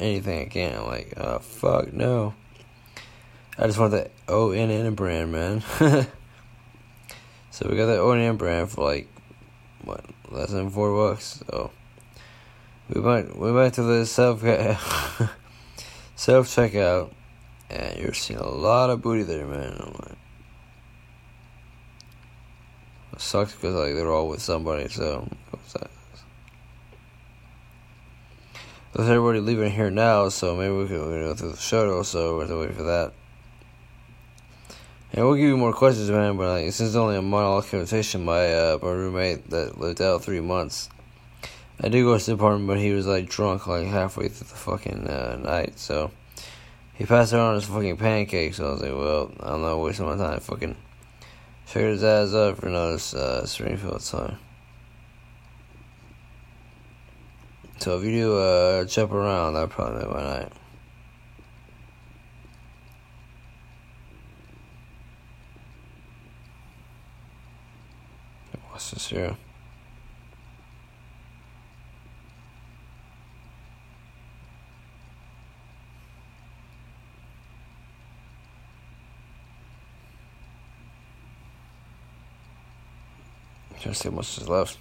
[0.03, 0.86] anything I can?
[0.86, 2.34] Like, uh, fuck no.
[3.59, 5.61] I just want the ONN brand, man.
[7.50, 9.09] so we got the ONN brand for like
[9.84, 11.42] what less than four bucks.
[11.46, 11.70] So
[12.88, 14.40] we went we went to the self
[16.16, 17.12] self checkout,
[17.70, 19.76] and you're seeing a lot of booty there, man.
[19.78, 20.18] I'm like,
[23.12, 25.90] it sucks because like they're all with somebody, so what's that?
[28.95, 32.40] With everybody leaving here now, so maybe we can go through the shuttle, so we
[32.40, 33.14] have to wait for that.
[35.12, 36.36] And we'll give you more questions, man.
[36.36, 40.22] But like, since it's only a monologue conversation, my uh, my roommate that lived out
[40.22, 40.90] three months,
[41.80, 44.55] I did go to the apartment, but he was like drunk like halfway through the
[44.55, 45.78] fucking uh, night.
[45.78, 46.11] So
[46.93, 48.59] he passed around his fucking pancakes.
[48.59, 50.40] So I was like, well, I'm not wasting my time.
[50.40, 50.76] Fucking
[51.64, 54.36] figure his ass up for another uh, Springfield time.
[57.83, 60.53] So if you do uh, jump around, that probably my night.
[68.70, 69.37] What's this here?
[83.80, 84.09] Trying to see
[84.39, 84.78] is left.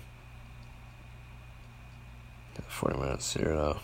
[2.68, 3.78] 40 minutes here now.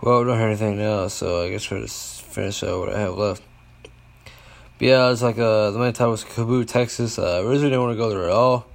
[0.00, 3.00] Well, we don't hear anything now, so I guess we'll just finish out what I
[3.00, 3.42] have left.
[4.78, 7.18] But yeah, it's like uh, the main time was KAABOO, Texas.
[7.18, 8.66] Uh, I originally didn't want to go there at all,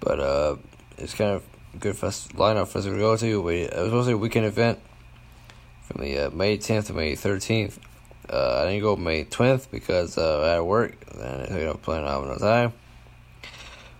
[0.00, 0.56] but uh,
[0.98, 1.44] it's kind of
[1.80, 3.40] good fest- lineup for us to go to.
[3.40, 4.78] We, it was supposed to be a weekend event
[5.82, 7.78] from the uh, May 10th to May 13th.
[8.28, 11.80] Uh, I didn't go May 20th because uh, I had work, and I it up
[11.80, 12.74] playing out no time.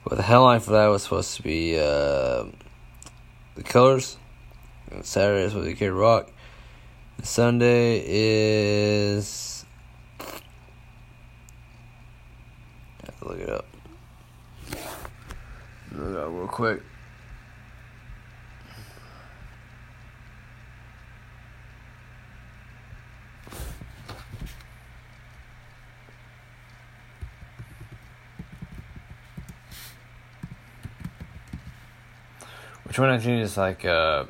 [0.04, 2.44] But the headline for that was supposed to be uh,
[3.58, 4.16] the colors.
[4.90, 6.30] And Saturday is to be Kid Rock.
[7.22, 9.66] Sunday is.
[13.20, 13.66] Look it up.
[15.92, 16.82] Look it up real quick.
[32.98, 34.24] Which one I think is like uh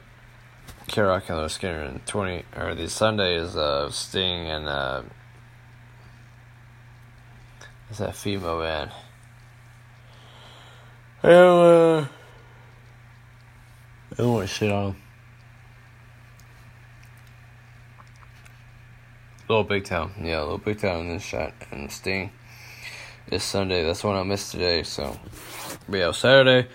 [0.88, 5.00] Kid Rock and the Skinner and twenty or the Sunday is uh Sting and uh
[7.86, 8.90] what's that female band?
[11.22, 12.06] I don't, uh,
[14.12, 14.96] I don't want to shit on.
[19.48, 22.32] Little Big Town, yeah, Little Big Town and then shot and Sting.
[23.30, 24.82] This Sunday, that's one I missed today.
[24.82, 25.18] So,
[25.88, 26.68] but yeah, Saturday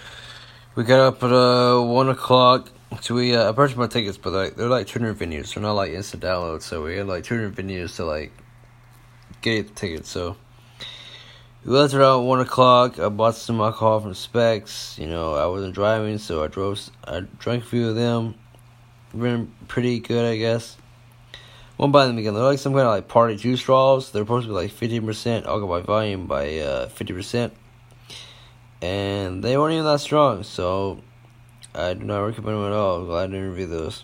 [0.75, 2.69] we got up at uh one o'clock.
[3.01, 5.53] So we uh, I purchased my tickets, but like they're like two hundred venues.
[5.53, 6.61] They're not like instant download.
[6.61, 8.31] So we had like two hundred venues to like
[9.41, 10.09] get the tickets.
[10.09, 10.37] So
[11.65, 12.99] we left around one o'clock.
[12.99, 14.97] I bought some alcohol from Specs.
[14.99, 16.79] You know, I wasn't driving, so I drove.
[17.03, 18.35] I drank a few of them.
[19.15, 20.75] Been pretty good, I guess.
[21.77, 22.33] Won't buy them again.
[22.33, 24.11] They're like some kind of like party juice straws.
[24.11, 27.53] They're supposed to be like fifteen percent alcohol by volume by uh fifty percent,
[28.83, 30.43] and they weren't even that strong.
[30.43, 30.99] So
[31.73, 33.05] I do not recommend them at all.
[33.05, 34.03] Glad to review those.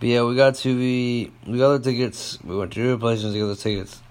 [0.00, 2.38] But yeah, we got to the we got the tickets.
[2.42, 4.02] We went to different places to get the tickets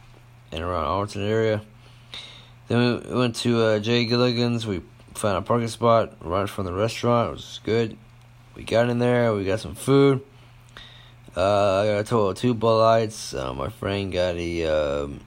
[0.52, 1.62] in around Arlington area.
[2.70, 4.66] Then we went to uh, Jay Gilligan's.
[4.66, 4.82] We
[5.14, 7.30] found a parking spot right from the restaurant.
[7.30, 7.98] It was good.
[8.56, 9.34] We got in there.
[9.34, 10.22] We got some food.
[11.36, 13.34] Uh, I got a total of two Bud Lights.
[13.34, 15.20] Uh, my friend got a, um,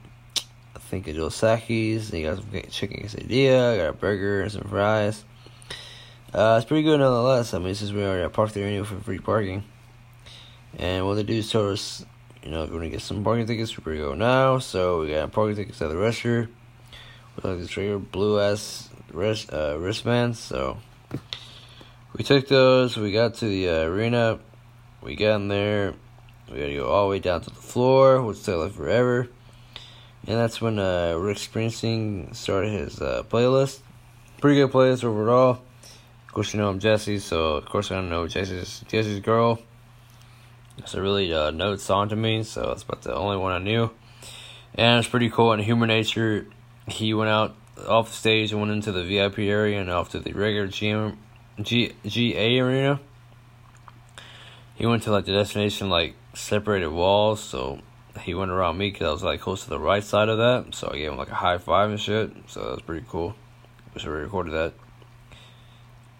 [0.91, 2.11] think a Dos Equis.
[2.11, 3.77] He got some chicken quesadilla.
[3.77, 5.23] Got a burger and some fries.
[6.33, 7.53] Uh, it's pretty good nonetheless.
[7.53, 9.63] I mean, since we already parked there anyway for free parking.
[10.77, 12.05] And what they do is told us,
[12.43, 14.59] you know, if you want to get some parking tickets, we're go now.
[14.59, 16.49] So we got parking tickets at the restaurant
[17.35, 20.39] with like this regular blue ass wrist uh, wristbands.
[20.39, 20.77] So
[22.17, 22.97] we took those.
[22.97, 24.39] We got to the uh, arena.
[25.01, 25.93] We got in there.
[26.51, 29.29] We got to go all the way down to the floor, which took like forever.
[30.27, 33.79] And that's when uh, Rick Springfield started his uh, playlist.
[34.39, 35.61] Pretty good playlist overall.
[36.27, 39.59] Of course, you know I'm Jesse, so of course I don't know Jesse's Jesse's girl.
[40.77, 43.57] It's a really uh, note song to me, so that's about the only one I
[43.57, 43.91] knew.
[44.75, 45.51] And it's pretty cool.
[45.53, 46.47] In Human Nature,
[46.87, 47.55] he went out
[47.87, 51.17] off the stage and went into the VIP area and off to the regular GM,
[51.61, 52.99] G, GA arena.
[54.75, 57.79] He went to like the destination like separated walls, so
[58.19, 60.75] he went around me because I was like close to the right side of that,
[60.75, 62.31] so I gave him like a high five and shit.
[62.47, 63.35] So that was pretty cool.
[63.93, 64.73] Wish I recorded that.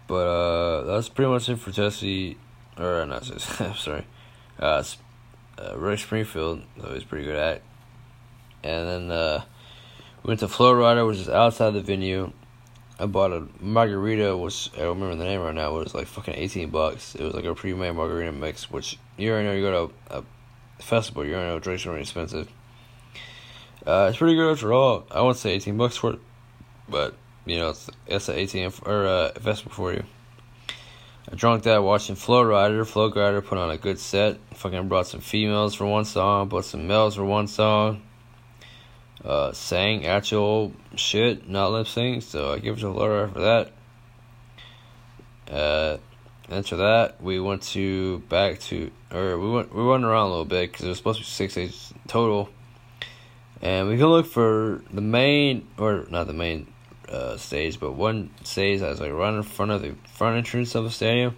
[0.06, 2.36] But uh, that's pretty much it for Jesse,
[2.78, 3.64] or not Jesse.
[3.64, 4.06] I'm sorry,
[4.58, 4.82] uh,
[5.58, 6.62] uh, Rick Springfield.
[6.78, 7.62] That he's pretty good at.
[8.64, 9.44] And then uh,
[10.22, 12.32] we went to Flo Rida, which is outside the venue.
[12.98, 15.76] I bought a margarita, which I don't remember the name right now.
[15.78, 17.14] It was like fucking eighteen bucks.
[17.14, 19.54] It was like a pre-made margarita mix, which you already know.
[19.54, 20.24] You go to a, a
[20.82, 22.48] festival, you already know drinks are expensive.
[23.86, 25.04] Uh, it's pretty good after all.
[25.10, 26.20] I wouldn't say eighteen bucks for it,
[26.88, 27.14] but
[27.44, 30.04] you know it's it's an ATM or uh, festival for you.
[31.30, 32.86] I drunk that watching Flo Rida.
[32.86, 34.38] Flo Rida put on a good set.
[34.54, 38.02] Fucking brought some females for one song, brought some males for one song
[39.24, 42.22] uh, sang actual shit, not lip sync.
[42.22, 43.72] So I give it to Laura for that.
[45.50, 45.98] Uh,
[46.50, 50.44] after that, we went to back to, or we went we went around a little
[50.44, 52.48] bit because it was supposed to be six days total,
[53.60, 56.66] and we can look for the main or not the main
[57.08, 60.84] uh, stage, but one stage that's like right in front of the front entrance of
[60.84, 61.36] the stadium.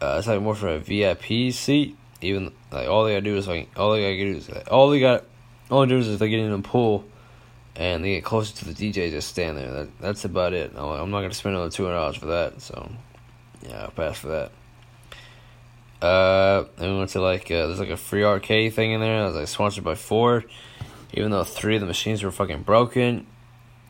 [0.00, 1.96] Uh, it's like more for a VIP seat.
[2.20, 4.90] Even like all they gotta do is like all they gotta do is like, all
[4.90, 5.24] they got
[5.70, 7.04] all they do is they get in the pool
[7.74, 9.72] and they get closer to the DJ, just stand there.
[9.72, 10.72] That that's about it.
[10.76, 12.60] I'm not gonna spend another two hundred dollars for that.
[12.60, 12.90] So
[13.66, 14.52] yeah, I'll pass for that.
[16.04, 19.22] Uh, and we went to like uh, there's like a free arcade thing in there.
[19.22, 20.50] It was like sponsored by Ford,
[21.12, 23.26] even though three of the machines were fucking broken,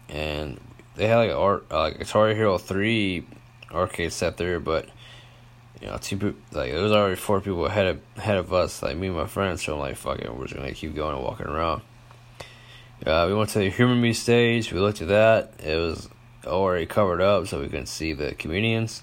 [0.09, 0.61] and
[0.95, 3.27] they had like a art uh, like Atari Hero three
[3.73, 4.89] arcade set there, but
[5.81, 8.83] you know, two people, like there was already four people ahead of ahead of us,
[8.83, 9.65] like me and my friends.
[9.65, 11.83] So I'm like, fuck it, we're just gonna keep going and walking around.
[13.05, 14.73] Uh, we went to the Humor Me stage.
[14.73, 15.55] We looked at that.
[15.59, 16.09] It was
[16.47, 19.03] already covered up, so we couldn't see the comedians.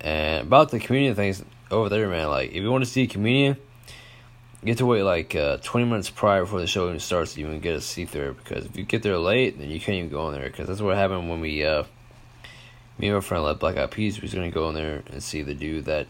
[0.00, 2.28] And about the comedian things over there, man.
[2.28, 3.56] Like, if you want to see a comedian,
[4.62, 7.60] you to wait like uh, 20 minutes prior before the show even starts to even
[7.60, 8.32] get a seat there.
[8.32, 10.48] Because if you get there late, then you can't even go in there.
[10.48, 11.84] Because that's what happened when we uh,
[12.98, 14.18] me and my friend left Black Eyed Peas.
[14.18, 16.06] We was gonna go in there and see the dude that,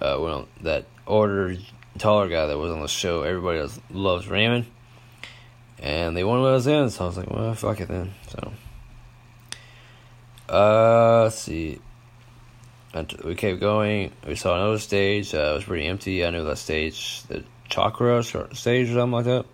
[0.00, 1.56] uh, well, that older,
[1.98, 3.22] taller guy that was on the show.
[3.22, 4.66] Everybody else loves Raymond,
[5.78, 6.90] and they to let us in.
[6.90, 8.14] So I was like, well, fuck it then.
[8.28, 8.52] So,
[10.48, 11.80] uh, let's see.
[13.24, 14.12] We kept going.
[14.26, 15.34] We saw another stage.
[15.34, 16.24] Uh, it was pretty empty.
[16.24, 19.46] I knew that stage, the Chakra stage or something like that.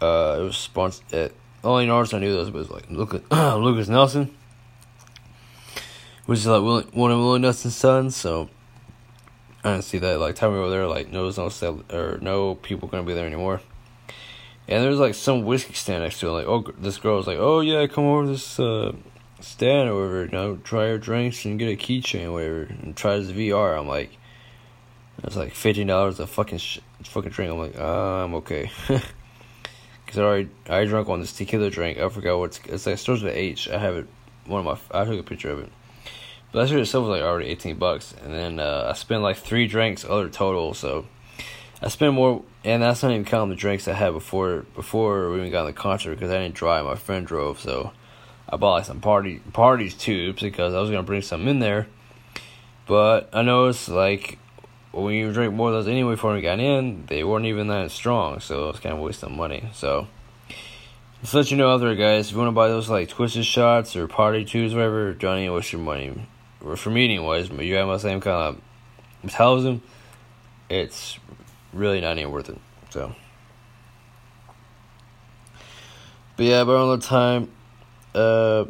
[0.00, 1.32] Uh, it was sponsored
[1.66, 4.34] only artist I knew those was like Lucas, Lukas Nelson,
[6.26, 8.16] which is like one of Willie Nelson's sons.
[8.16, 8.48] So
[9.64, 10.20] I didn't see that.
[10.20, 13.14] Like time we were there, like no, there's no sell or no people gonna be
[13.14, 13.60] there anymore.
[14.68, 16.32] And there was like some whiskey stand next to it.
[16.32, 18.92] Like, oh, this girl was like, oh yeah, come over this uh,
[19.46, 20.24] stand or whatever.
[20.24, 23.78] You know, try your drinks and get a keychain whatever, and try this VR.
[23.78, 24.16] I'm like,
[25.22, 27.52] that's like fifteen dollars a fucking sh- fucking drink.
[27.52, 28.70] I'm like, uh, I'm okay.
[30.06, 31.98] Cause I already I drank on this tequila drink.
[31.98, 33.68] I forgot what's it's like it starts with H.
[33.68, 34.06] I have it.
[34.46, 35.72] One of my I took a picture of it.
[36.52, 39.36] But that shit itself was like already eighteen bucks, and then uh, I spent like
[39.36, 40.74] three drinks other total.
[40.74, 41.06] So
[41.82, 45.38] I spent more, and that's not even counting the drinks I had before before we
[45.38, 46.84] even got in the concert because I didn't drive.
[46.84, 47.92] My friend drove, so
[48.48, 51.86] I bought like some party parties too because I was gonna bring some in there.
[52.86, 54.38] But I noticed like
[54.92, 57.90] when you drink more of those anyway before we got in, they weren't even that
[57.90, 59.68] strong, so it was kind of wasting money.
[59.74, 60.08] So,
[61.20, 63.44] just let you know out there, guys, if you want to buy those like twisted
[63.44, 66.26] shots or party tubes, whatever, Johnny, waste your money.
[66.64, 68.62] Or for me, anyways, but you have the same kind of
[69.22, 69.82] metabolism,
[70.70, 71.18] it's
[71.72, 72.58] really not even worth it.
[72.90, 73.14] So,
[76.36, 77.50] but yeah, but around the time,
[78.16, 78.64] uh,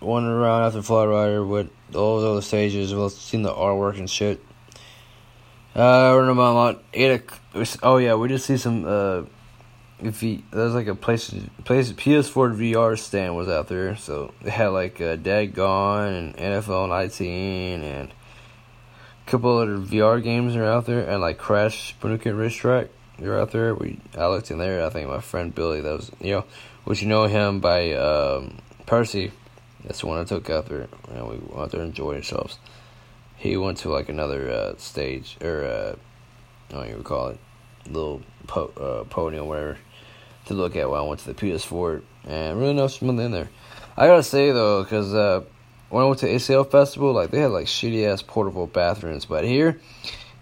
[0.00, 4.08] wandering around after Flo Rida with all those other stages, well, seeing the artwork and
[4.08, 4.40] shit
[5.74, 7.22] uh, I know about eight.
[7.82, 8.84] Oh yeah, we just see some.
[8.84, 9.22] Uh,
[10.00, 11.32] if he there's like a place
[11.64, 16.36] place PS4 VR stand was out there, so they had like uh, Dead Gone and
[16.36, 22.34] NFL 19 and a couple other VR games are out there, and like Crash Bandicoot
[22.34, 22.88] Racetrack.
[23.20, 23.74] You're out there.
[23.74, 24.84] We I looked in there.
[24.84, 26.44] I think my friend Billy, that was you know,
[26.84, 28.56] which you know him by um,
[28.90, 29.32] Percy.
[29.84, 32.58] That's the one I took out there, and we went out there and enjoyed ourselves
[33.40, 35.96] he went to like another uh, stage or uh,
[36.68, 37.38] I don't even call it
[37.88, 39.78] little po- uh, whatever
[40.46, 43.48] to look at while I went to the PS4 and really no smell in there.
[43.96, 45.42] I gotta say though, because uh,
[45.88, 49.44] when I went to ACL Festival, like they had like shitty ass portable bathrooms, but
[49.44, 49.80] here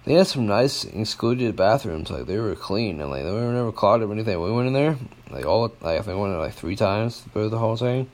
[0.04, 2.10] they had some nice excluded bathrooms.
[2.10, 4.40] Like they were clean and like they were never clogged or anything.
[4.40, 4.96] We went in there
[5.30, 8.10] like all like I think we went in like three times through the whole thing.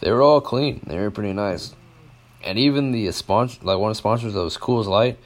[0.00, 0.80] They were all clean.
[0.86, 1.74] They were pretty nice
[2.44, 5.18] and even the sponsor, like one of the sponsors of was Coors Light,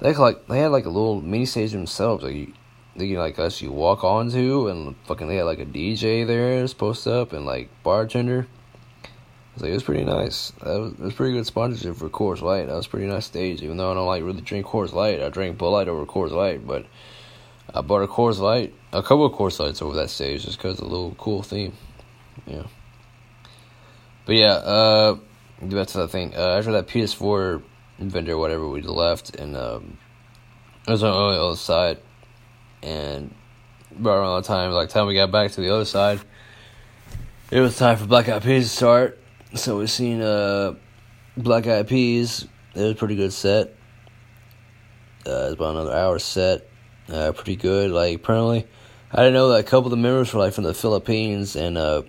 [0.00, 2.24] they like they had like a little mini stage themselves.
[2.24, 2.52] Like you,
[2.96, 7.06] they like us you walk onto and fucking they had like a DJ there post
[7.06, 8.46] up and like bartender.
[9.54, 10.52] It's like, it was pretty nice.
[10.62, 12.66] That was, it was pretty good sponsorship for Coors Light.
[12.66, 13.62] That was pretty nice stage.
[13.62, 16.30] Even though I don't like really drink Coors Light, I drink Bud Light over Coors
[16.30, 16.64] Light.
[16.64, 16.86] But
[17.74, 20.78] I bought a Coors Light, a couple of Coors Lights over that stage just because
[20.78, 21.72] of little cool theme.
[22.46, 22.62] Yeah.
[24.30, 25.18] But yeah, uh,
[25.60, 26.34] back to that thing.
[26.36, 27.64] Uh, after that PS4
[27.98, 29.98] vendor, whatever, we left, and um,
[30.86, 31.98] it was on the other side,
[32.80, 33.34] and
[33.90, 36.20] about around the time, like time we got back to the other side,
[37.50, 39.18] it was time for Black Eyed Peas to start.
[39.56, 40.76] So we seen uh,
[41.36, 42.46] Black Eyed Peas.
[42.76, 43.74] It was a pretty good set.
[45.26, 46.68] Uh, it was about another hour set.
[47.08, 47.90] Uh, pretty good.
[47.90, 48.68] Like apparently,
[49.10, 51.76] I didn't know that a couple of the members were like from the Philippines, and
[51.76, 52.02] uh,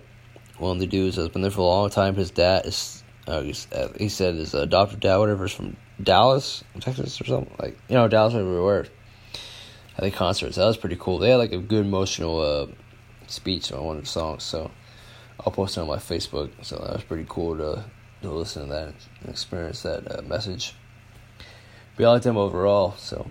[0.62, 2.14] one of the dudes has been there for a long time.
[2.14, 3.42] His dad is, uh,
[3.72, 7.96] uh he said his adopted dad, whatever, is from Dallas, Texas, or something like you
[7.96, 8.86] know Dallas everywhere.
[9.96, 10.56] I think concerts.
[10.56, 11.18] That was pretty cool.
[11.18, 12.66] They had like a good emotional uh,
[13.26, 14.70] speech on one of the songs, so
[15.40, 16.50] I'll post it on my Facebook.
[16.64, 17.84] So that was pretty cool to
[18.22, 20.74] to listen to that and experience that uh, message.
[21.96, 22.94] But I like them overall.
[22.96, 23.28] So,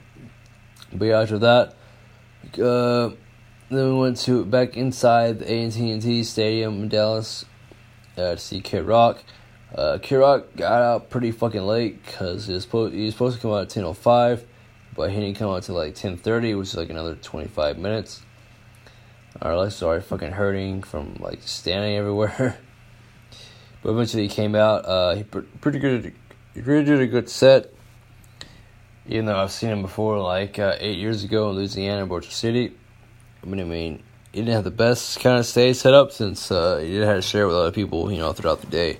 [0.93, 1.75] but yeah, after that,
[2.61, 3.11] uh,
[3.77, 7.45] then we went to back inside the AT&T Stadium in Dallas
[8.17, 9.23] uh, to see Kid Rock.
[9.73, 13.37] Uh, Kid Rock got out pretty fucking late because he was supposed he was supposed
[13.37, 14.45] to come out at ten oh five,
[14.95, 17.77] but he didn't come out until like ten thirty, which is like another twenty five
[17.77, 18.21] minutes.
[19.41, 22.57] Our legs started fucking hurting from like standing everywhere.
[23.81, 24.85] but eventually he came out.
[24.85, 26.13] Uh, he pretty good.
[26.53, 27.73] He pretty did a good set.
[29.07, 32.73] Even though I've seen him before, like uh, eight years ago in Louisiana, Bossier City.
[33.43, 36.51] I mean, I mean, he didn't have the best kind of stage set up since
[36.51, 38.97] uh, he didn't have to share with other people, you know, throughout the day.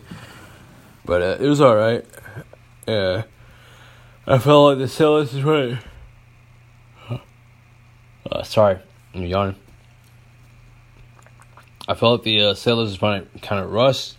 [1.06, 2.06] But uh, it was all right.
[2.88, 3.24] Yeah,
[4.26, 5.78] I felt like the sales is right.
[8.30, 8.80] Uh, sorry,
[9.14, 9.56] I'm yawning.
[11.88, 14.18] I felt like the uh, sailors was kind of rushed.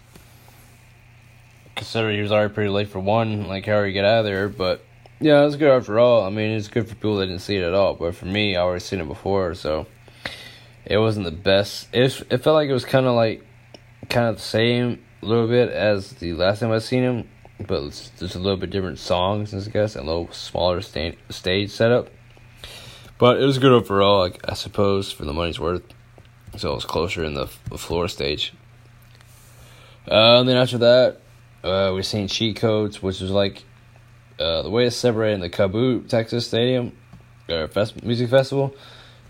[1.75, 4.49] Considering he was already pretty late for one, like how he get out of there,
[4.49, 4.85] but
[5.21, 6.25] yeah, it was good after all.
[6.27, 8.57] I mean, it's good for people that didn't see it at all, but for me,
[8.57, 9.87] I already seen it before, so
[10.85, 11.89] it wasn't the best.
[11.93, 13.45] It was, it felt like it was kind of like
[14.09, 17.29] kind of the same a little bit as the last time I seen him,
[17.67, 21.17] but it's just a little bit different songs, I guess, and a little smaller sta-
[21.31, 22.09] stage setup.
[23.19, 25.83] But it was good overall, like, I suppose, for the money's worth.
[26.57, 28.53] So it was closer in the, the floor stage.
[30.11, 31.21] Uh, and then after that,
[31.63, 33.63] uh, we seen Cheat Codes, which was like
[34.41, 36.93] uh, the way it's separated in the KAABOO Texas Stadium,
[37.47, 38.75] fest- music festival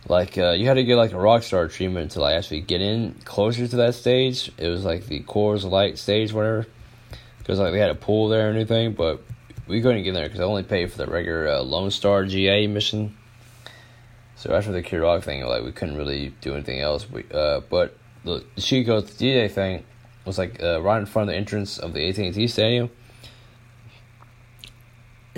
[0.09, 2.81] like uh, you had to get like a rock star treatment to like actually get
[2.81, 4.51] in closer to that stage.
[4.59, 6.67] It was like the Coors Light stage, whatever,
[7.39, 9.23] because like they had a pool there and anything, but
[9.67, 12.25] we couldn't get in there because I only paid for the regular uh, Lone Star
[12.25, 13.17] GA mission.
[14.37, 17.09] So after the Kid Rock thing, like we couldn't really do anything else.
[17.09, 19.85] We, uh, but the Chico the DJ thing
[20.25, 22.91] was like uh, right in front of the entrance of the AT and T Stadium.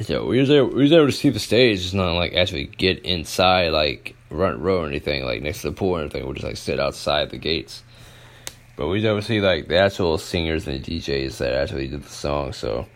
[0.02, 2.64] So we was able, we was able to see the stage, just not like actually
[2.64, 6.24] get inside like front row or anything, like next to the pool or anything.
[6.24, 7.82] We'll just like sit outside the gates.
[8.76, 12.08] But we never see like the actual singers and the DJs that actually did the
[12.08, 12.52] song.
[12.52, 12.86] So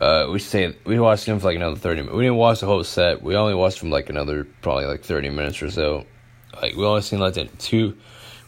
[0.00, 2.16] uh, we say we watched them for like another thirty minutes.
[2.16, 3.22] We didn't watch the whole set.
[3.22, 6.06] We only watched them like another probably like thirty minutes or so.
[6.60, 7.96] Like we only seen like the two.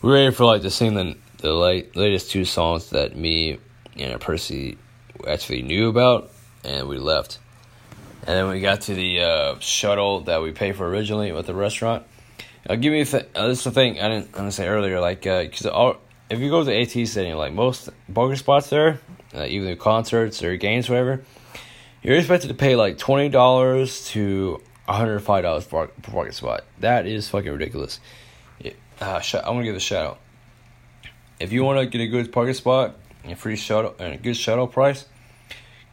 [0.03, 3.59] We were ready for like to sing the the late, latest two songs that me
[3.97, 4.78] and Percy
[5.28, 6.30] actually knew about,
[6.64, 7.38] and we left.
[8.27, 11.55] And then we got to the uh, shuttle that we paid for originally with the
[11.55, 12.05] restaurant.
[12.68, 14.99] I'll give you th- uh, this is the thing I didn't, I didn't say earlier.
[14.99, 15.95] Like, because uh,
[16.31, 18.99] if you go to AT Stadium, like most poker spots there,
[19.35, 21.22] uh, even the concerts or games, whatever,
[22.03, 26.64] you're expected to pay like twenty dollars to one hundred five dollars per, parking spot.
[26.81, 28.01] That is fucking ridiculous.
[29.01, 30.18] Uh, sh- I'm gonna give a shout out.
[31.39, 34.16] If you want to get a good parking spot and a free shuttle and a
[34.16, 35.05] good shuttle price,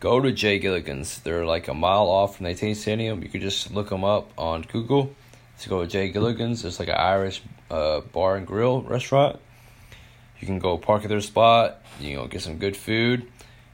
[0.02, 1.20] go to Jay Gilligan's.
[1.20, 3.22] They're like a mile off from the AT Stadium.
[3.22, 5.16] You can just look them up on Google.
[5.60, 6.66] To go to Jay Gilligan's.
[6.66, 9.39] It's like an Irish uh, bar and grill restaurant.
[10.39, 11.84] You can go park at their spot.
[11.99, 13.28] You know, get some good food.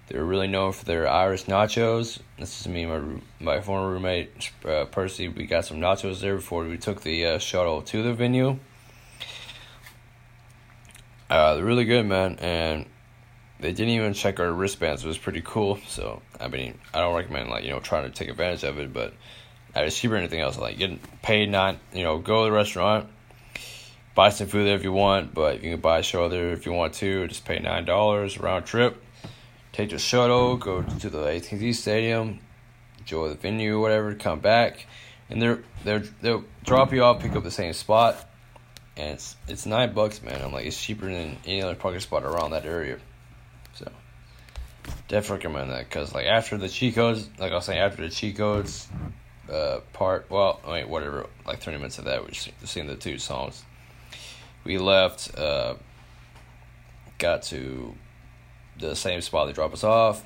[0.08, 2.20] They're really known for their Irish nachos.
[2.38, 5.30] This is me and my, my former roommate uh, Percy.
[5.30, 8.60] We got some nachos there before we took the uh, shuttle to the venue.
[11.30, 12.86] Uh, they're really good, man, and
[13.60, 15.04] they didn't even check our wristbands.
[15.04, 15.80] It was pretty cool.
[15.88, 18.94] So I mean, I don't recommend like you know trying to take advantage of it,
[18.94, 19.14] but
[19.76, 20.58] I was cheaper than anything else.
[20.58, 23.10] Like getting paid, not you know go to the restaurant,
[24.16, 26.66] buy some food there if you want, but you can buy a show there if
[26.66, 27.28] you want to.
[27.28, 29.04] Just pay nine dollars round trip.
[29.74, 32.40] Take the shuttle, go to the AT&T Stadium,
[32.98, 34.88] enjoy the venue whatever, come back,
[35.30, 38.28] and they're they're they'll drop you off, pick up the same spot,
[38.96, 40.42] and it's it's nine bucks, man.
[40.44, 42.98] I'm like it's cheaper than any other parking spot around that area,
[43.78, 43.92] so
[45.08, 48.10] definitely recommend that because like after the cheat codes, like I was saying, after the
[48.10, 48.88] cheat codes
[49.52, 53.18] uh, part, well, I mean whatever, like thirty minutes of that, we sing the two
[53.18, 53.64] songs.
[54.64, 55.76] We left, uh,
[57.18, 57.96] got to
[58.80, 60.26] the same spot they drop us off.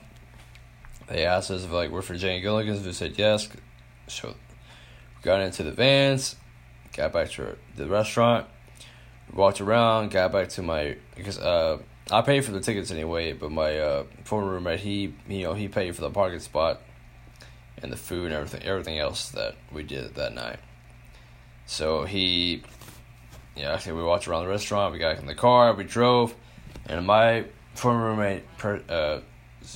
[1.07, 2.85] They asked us if like we're for Jay Gilligan's.
[2.85, 3.47] We said yes.
[4.07, 4.35] So
[5.21, 6.35] got into the vans,
[6.95, 8.47] got back to the restaurant,
[9.33, 11.79] walked around, got back to my because uh
[12.11, 15.67] I paid for the tickets anyway, but my uh former roommate he you know he
[15.67, 16.81] paid for the parking spot
[17.81, 20.59] and the food and everything everything else that we did that night.
[21.65, 22.63] So he
[23.55, 26.35] yeah, actually we walked around the restaurant, we got in the car, we drove,
[26.87, 27.45] and my
[27.75, 29.21] former roommate per uh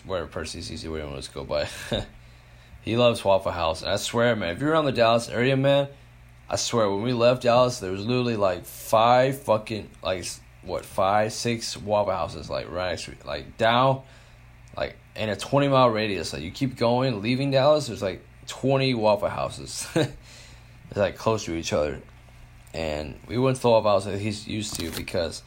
[0.05, 1.67] whatever Percy CC whatever let's go by
[2.81, 3.81] he loves Waffle House.
[3.81, 5.87] And I swear, man, if you're around the Dallas area, man,
[6.47, 10.25] I swear, when we left Dallas, there was literally like five fucking, like,
[10.65, 14.01] what, five, six Waffle Houses, like, right next to like, down,
[14.75, 16.33] like, in a 20 mile radius.
[16.33, 19.87] Like, you keep going, leaving Dallas, there's like 20 Waffle Houses.
[19.95, 22.01] it's like close to each other.
[22.73, 25.43] And we went to the Waffle House that he's used to because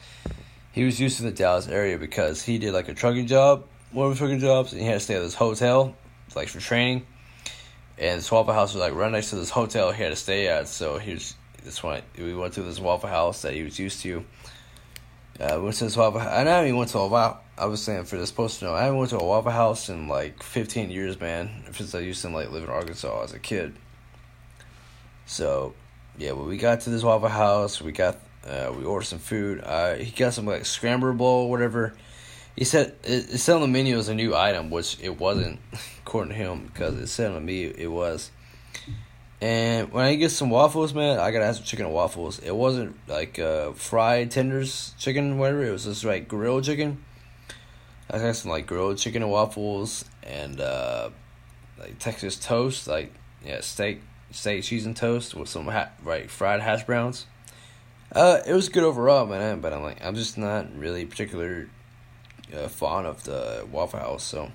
[0.73, 4.07] he was used to the Dallas area because he did like a trucking job, one
[4.07, 5.95] of his trucking jobs, and he had to stay at this hotel,
[6.35, 7.07] like, for training
[7.99, 10.49] and this Waffle House was like right next to this hotel he had to stay
[10.49, 10.69] at.
[10.69, 12.03] So he was this one.
[12.17, 14.25] We went to this Waffle House that he was used to.
[15.41, 16.21] Uh, went to this Waffle.
[16.21, 17.41] I haven't even went to a Waffle.
[17.57, 20.09] I was saying for this post know, I haven't went to a Waffle House in
[20.09, 21.65] like 15 years, man.
[21.73, 23.75] Since I used to like live in Arkansas as a kid.
[25.27, 25.75] So,
[26.17, 28.19] yeah, when we got to this Waffle House, we got
[28.49, 29.61] uh, we ordered some food.
[29.63, 31.95] Uh, he got some like scramble bowl, whatever.
[32.57, 35.61] He said it, it said on the menu as a new item, which it wasn't,
[36.01, 38.33] according to him, because it said on me it was.
[39.41, 42.41] And when I get some waffles, man, I gotta have some chicken and waffles.
[42.41, 45.65] It wasn't like uh, fried tenders chicken, whatever.
[45.65, 47.05] It was just like grilled chicken.
[48.11, 51.11] I got some like grilled chicken and waffles and uh,
[51.79, 53.13] like Texas toast, like
[53.45, 54.01] yeah, steak,
[54.33, 57.27] steak, cheese and toast with some ha- right fried hash browns.
[58.11, 59.61] Uh, it was good overall, man.
[59.61, 61.69] But I'm like, I'm just not really particular
[62.53, 64.51] uh, fond of the Waffle House, so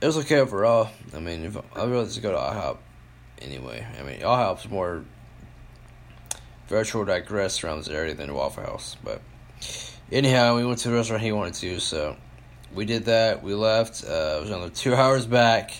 [0.00, 0.90] it was okay overall.
[1.12, 2.76] I mean, if I'd rather just go to IHOP
[3.44, 3.86] anyway.
[3.98, 5.04] I mean, IHOP's more
[6.68, 9.20] virtual like restaurants area than Waffle House, but
[10.10, 12.16] anyhow, we went to the restaurant he wanted to, so
[12.74, 13.42] we did that.
[13.42, 14.04] We left.
[14.04, 15.72] Uh, it was another two hours back.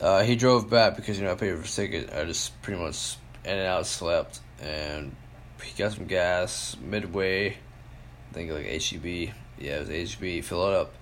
[0.00, 2.12] Uh, he drove back because you know I paid for his ticket.
[2.12, 5.14] I just pretty much in and out slept, and
[5.62, 7.50] he got some gas midway.
[7.50, 10.94] I think like HEB yeah, it was HB, fill it up.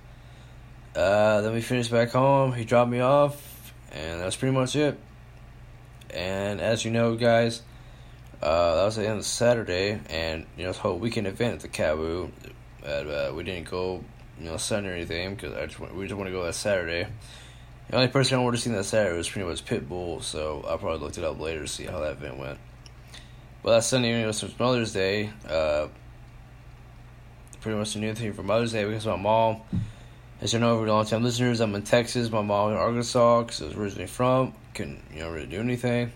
[0.95, 2.53] Uh, then we finished back home.
[2.53, 4.99] He dropped me off, and that's pretty much it.
[6.14, 7.62] And as you know, guys,
[8.42, 11.61] uh, that was the end of Saturday, and you know, this whole weekend event at
[11.61, 12.30] the KAABOO.
[12.84, 14.04] And, uh, we didn't go,
[14.38, 17.09] you know, Sunday or anything because I just we just want to go that Saturday.
[17.90, 20.76] The only person I wanted to see that Saturday was pretty much Pitbull, so I
[20.76, 22.59] probably looked it up later to see how that event went.
[23.62, 25.30] But that Sunday was Mother's Day.
[25.48, 25.88] Uh,
[27.61, 29.62] pretty much a new thing for Mother's Day because my mom,
[30.41, 32.30] as you know, over long time listeners, I'm in Texas.
[32.30, 34.55] My mom in Arkansas because I was originally from.
[34.74, 36.12] Couldn't you know really do anything.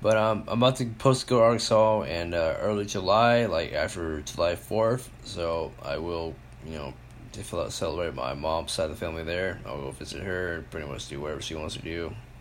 [0.00, 3.72] But um, I'm about to post to go to Arkansas in uh, early July, like
[3.72, 5.08] after July 4th.
[5.22, 6.34] So I will,
[6.66, 6.94] you know,
[7.32, 9.60] to celebrate my mom's side of the family there.
[9.64, 11.90] I'll go visit her, pretty much do whatever she wants to do.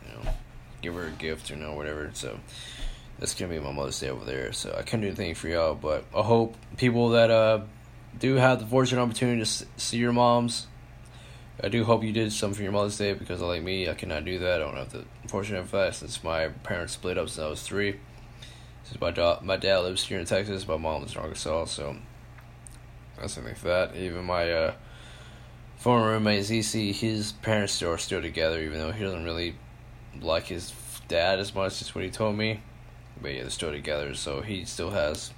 [0.08, 0.32] You know,
[0.82, 2.10] give her a gift, you know, whatever.
[2.14, 2.40] So
[3.20, 4.52] that's gonna be my Mother's Day over there.
[4.54, 7.62] So I can't do anything for y'all, but I hope people that uh
[8.18, 10.68] do have the fortunate opportunity to see your moms.
[11.64, 14.26] I do hope you did some for your Mother's Day because, like me, I cannot
[14.26, 14.62] do that.
[14.62, 18.00] I don't have the fortunate fact since my parents split up since I was three.
[18.84, 21.98] Since my dad, my dad lives here in Texas, my mom lives in Arkansas, so
[23.20, 23.96] that's something for that.
[23.96, 24.74] Even my uh,
[25.78, 29.56] former roommate ZC, his parents are still together, even though he doesn't really
[30.20, 30.74] like his
[31.08, 32.62] dad as much as what he told me.
[33.22, 35.32] But yeah, they're still together, so he still has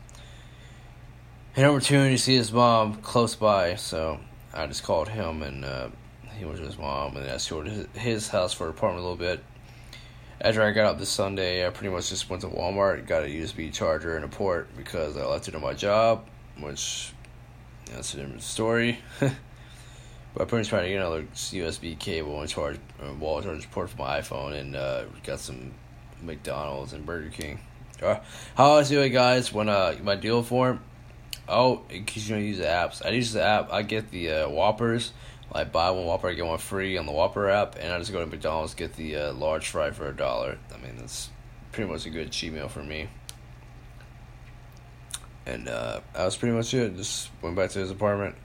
[1.57, 4.21] an opportunity to see his mom close by, so
[4.53, 5.89] I just called him and uh,
[6.38, 9.09] he went to his mom and I toured his, his house for an apartment a
[9.09, 9.43] little bit.
[10.41, 13.27] After I got up this Sunday, I pretty much just went to Walmart, got a
[13.27, 16.27] USB charger and a port because I left it on my job,
[16.59, 17.13] which
[17.91, 18.99] that's a different story.
[19.19, 19.31] but
[20.41, 23.89] I pretty much tried to get another USB cable and charge uh, wall charger port
[23.89, 25.71] for my iPhone and uh, got some
[26.21, 27.59] McDonald's and Burger King.
[28.01, 28.19] Uh,
[28.55, 30.81] how I was doing, guys, when uh, my deal form
[31.47, 33.05] Oh, because you don't use the apps.
[33.05, 33.71] I use the app.
[33.71, 35.11] I get the uh, Whoppers
[35.54, 38.12] like buy one Whopper I get one free on the Whopper app, and I just
[38.12, 40.58] go to McDonald's get the uh, large fry for a dollar.
[40.74, 41.30] I mean, that's
[41.72, 43.08] pretty much a good cheat meal for me.
[45.45, 46.95] And uh, that was pretty much it.
[46.95, 48.36] Just went back to his apartment,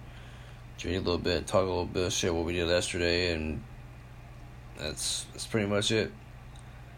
[0.76, 3.62] drink a little bit, talk a little bit of shit what we did yesterday, and
[4.76, 6.12] that's that's pretty much it.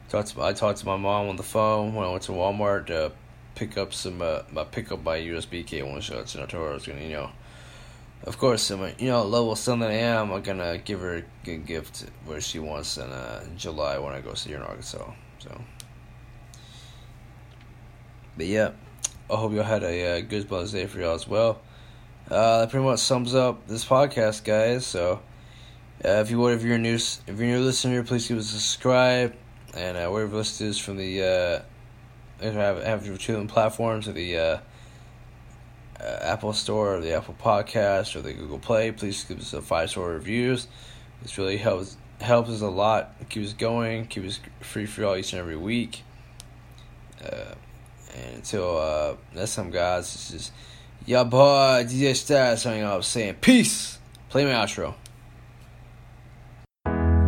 [0.08, 2.86] Talked to, I talked to my mom on the phone when I went to Walmart
[2.86, 3.12] to
[3.54, 6.74] pick up some uh, my pickup my USB K one shots, and I told I
[6.74, 7.30] was gonna you know
[8.24, 11.66] of course, a, you know, level that I am, I'm gonna give her a good
[11.66, 15.12] gift where she wants in uh, July when I go see her in Arkansas.
[15.38, 15.60] So,
[18.36, 18.72] but yeah,
[19.30, 21.60] I hope y'all had a uh, good Mother's Day for y'all as well.
[22.30, 24.86] Uh, that pretty much sums up this podcast, guys.
[24.86, 25.20] So,
[26.04, 28.58] uh, if you would, if you're new, if you're new listener, please give us a
[28.58, 29.34] subscribe
[29.74, 34.36] and uh, wherever this is from the uh, have have your two platforms or the
[34.36, 34.58] uh,
[36.02, 38.92] Apple Store or the Apple Podcast or the Google Play.
[38.92, 40.66] Please give us a five star reviews.
[41.22, 43.14] This really helps helps us a lot.
[43.20, 46.02] It keeps us going, keeps us free for all each and every week.
[47.22, 47.54] Uh,
[48.16, 50.52] and until uh, next time, guys, this is
[51.06, 53.98] your boy DJ Stats signing off saying peace.
[54.28, 54.94] Play my outro.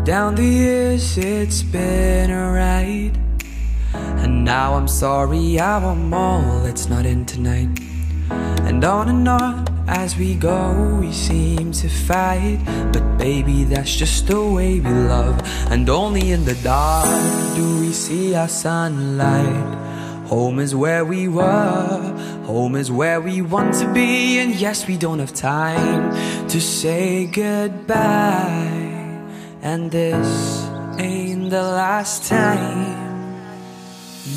[0.05, 3.19] Down the years, it's been a ride.
[3.95, 7.92] And now I'm sorry, I'm all it's not in tonight.
[8.73, 12.59] And on and on as we go, we seem to fight.
[12.91, 15.39] But baby, that's just the way we love.
[15.71, 17.07] And only in the dark
[17.55, 20.27] do we see our sunlight.
[20.29, 22.01] Home is where we were,
[22.47, 24.39] home is where we want to be.
[24.39, 28.73] And yes, we don't have time to say goodbye.
[29.61, 30.67] And this
[30.99, 33.13] ain't the last time.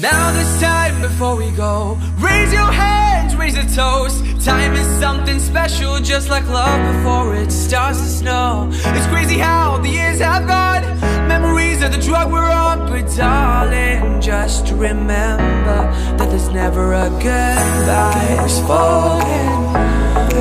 [0.02, 4.24] Now this time before we go, raise your hands, raise a toast.
[4.46, 8.70] Time is something special, just like love before it starts to snow.
[8.72, 10.84] It's crazy how the years have gone.
[11.28, 18.48] Memories of the drug we're on, but darling, just remember that there's never a goodbye.
[18.68, 19.74] Falling,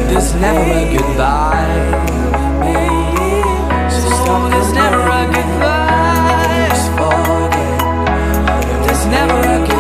[0.09, 2.25] there's never a goodbye.
[4.51, 5.75] There's never a goodbye.
[8.87, 9.74] There's never a goodbye.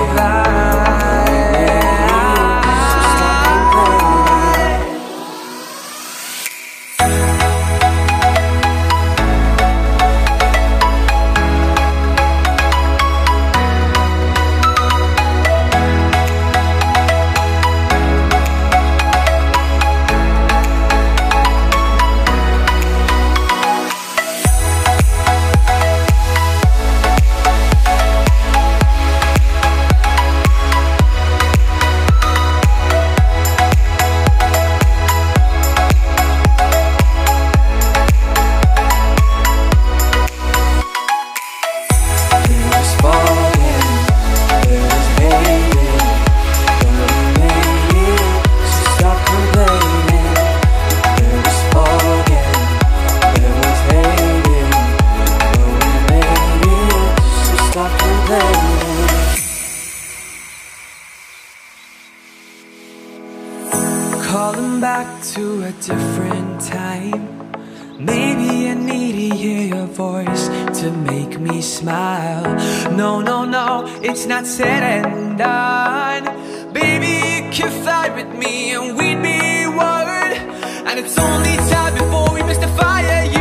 [65.33, 67.51] To a different time.
[67.99, 70.49] Maybe I need to hear your voice
[70.81, 72.45] to make me smile.
[72.93, 76.25] No, no, no, it's not said and done.
[76.75, 80.33] Baby, you can fly with me and we'd be one.
[80.89, 83.34] And it's only time before we miss the fire.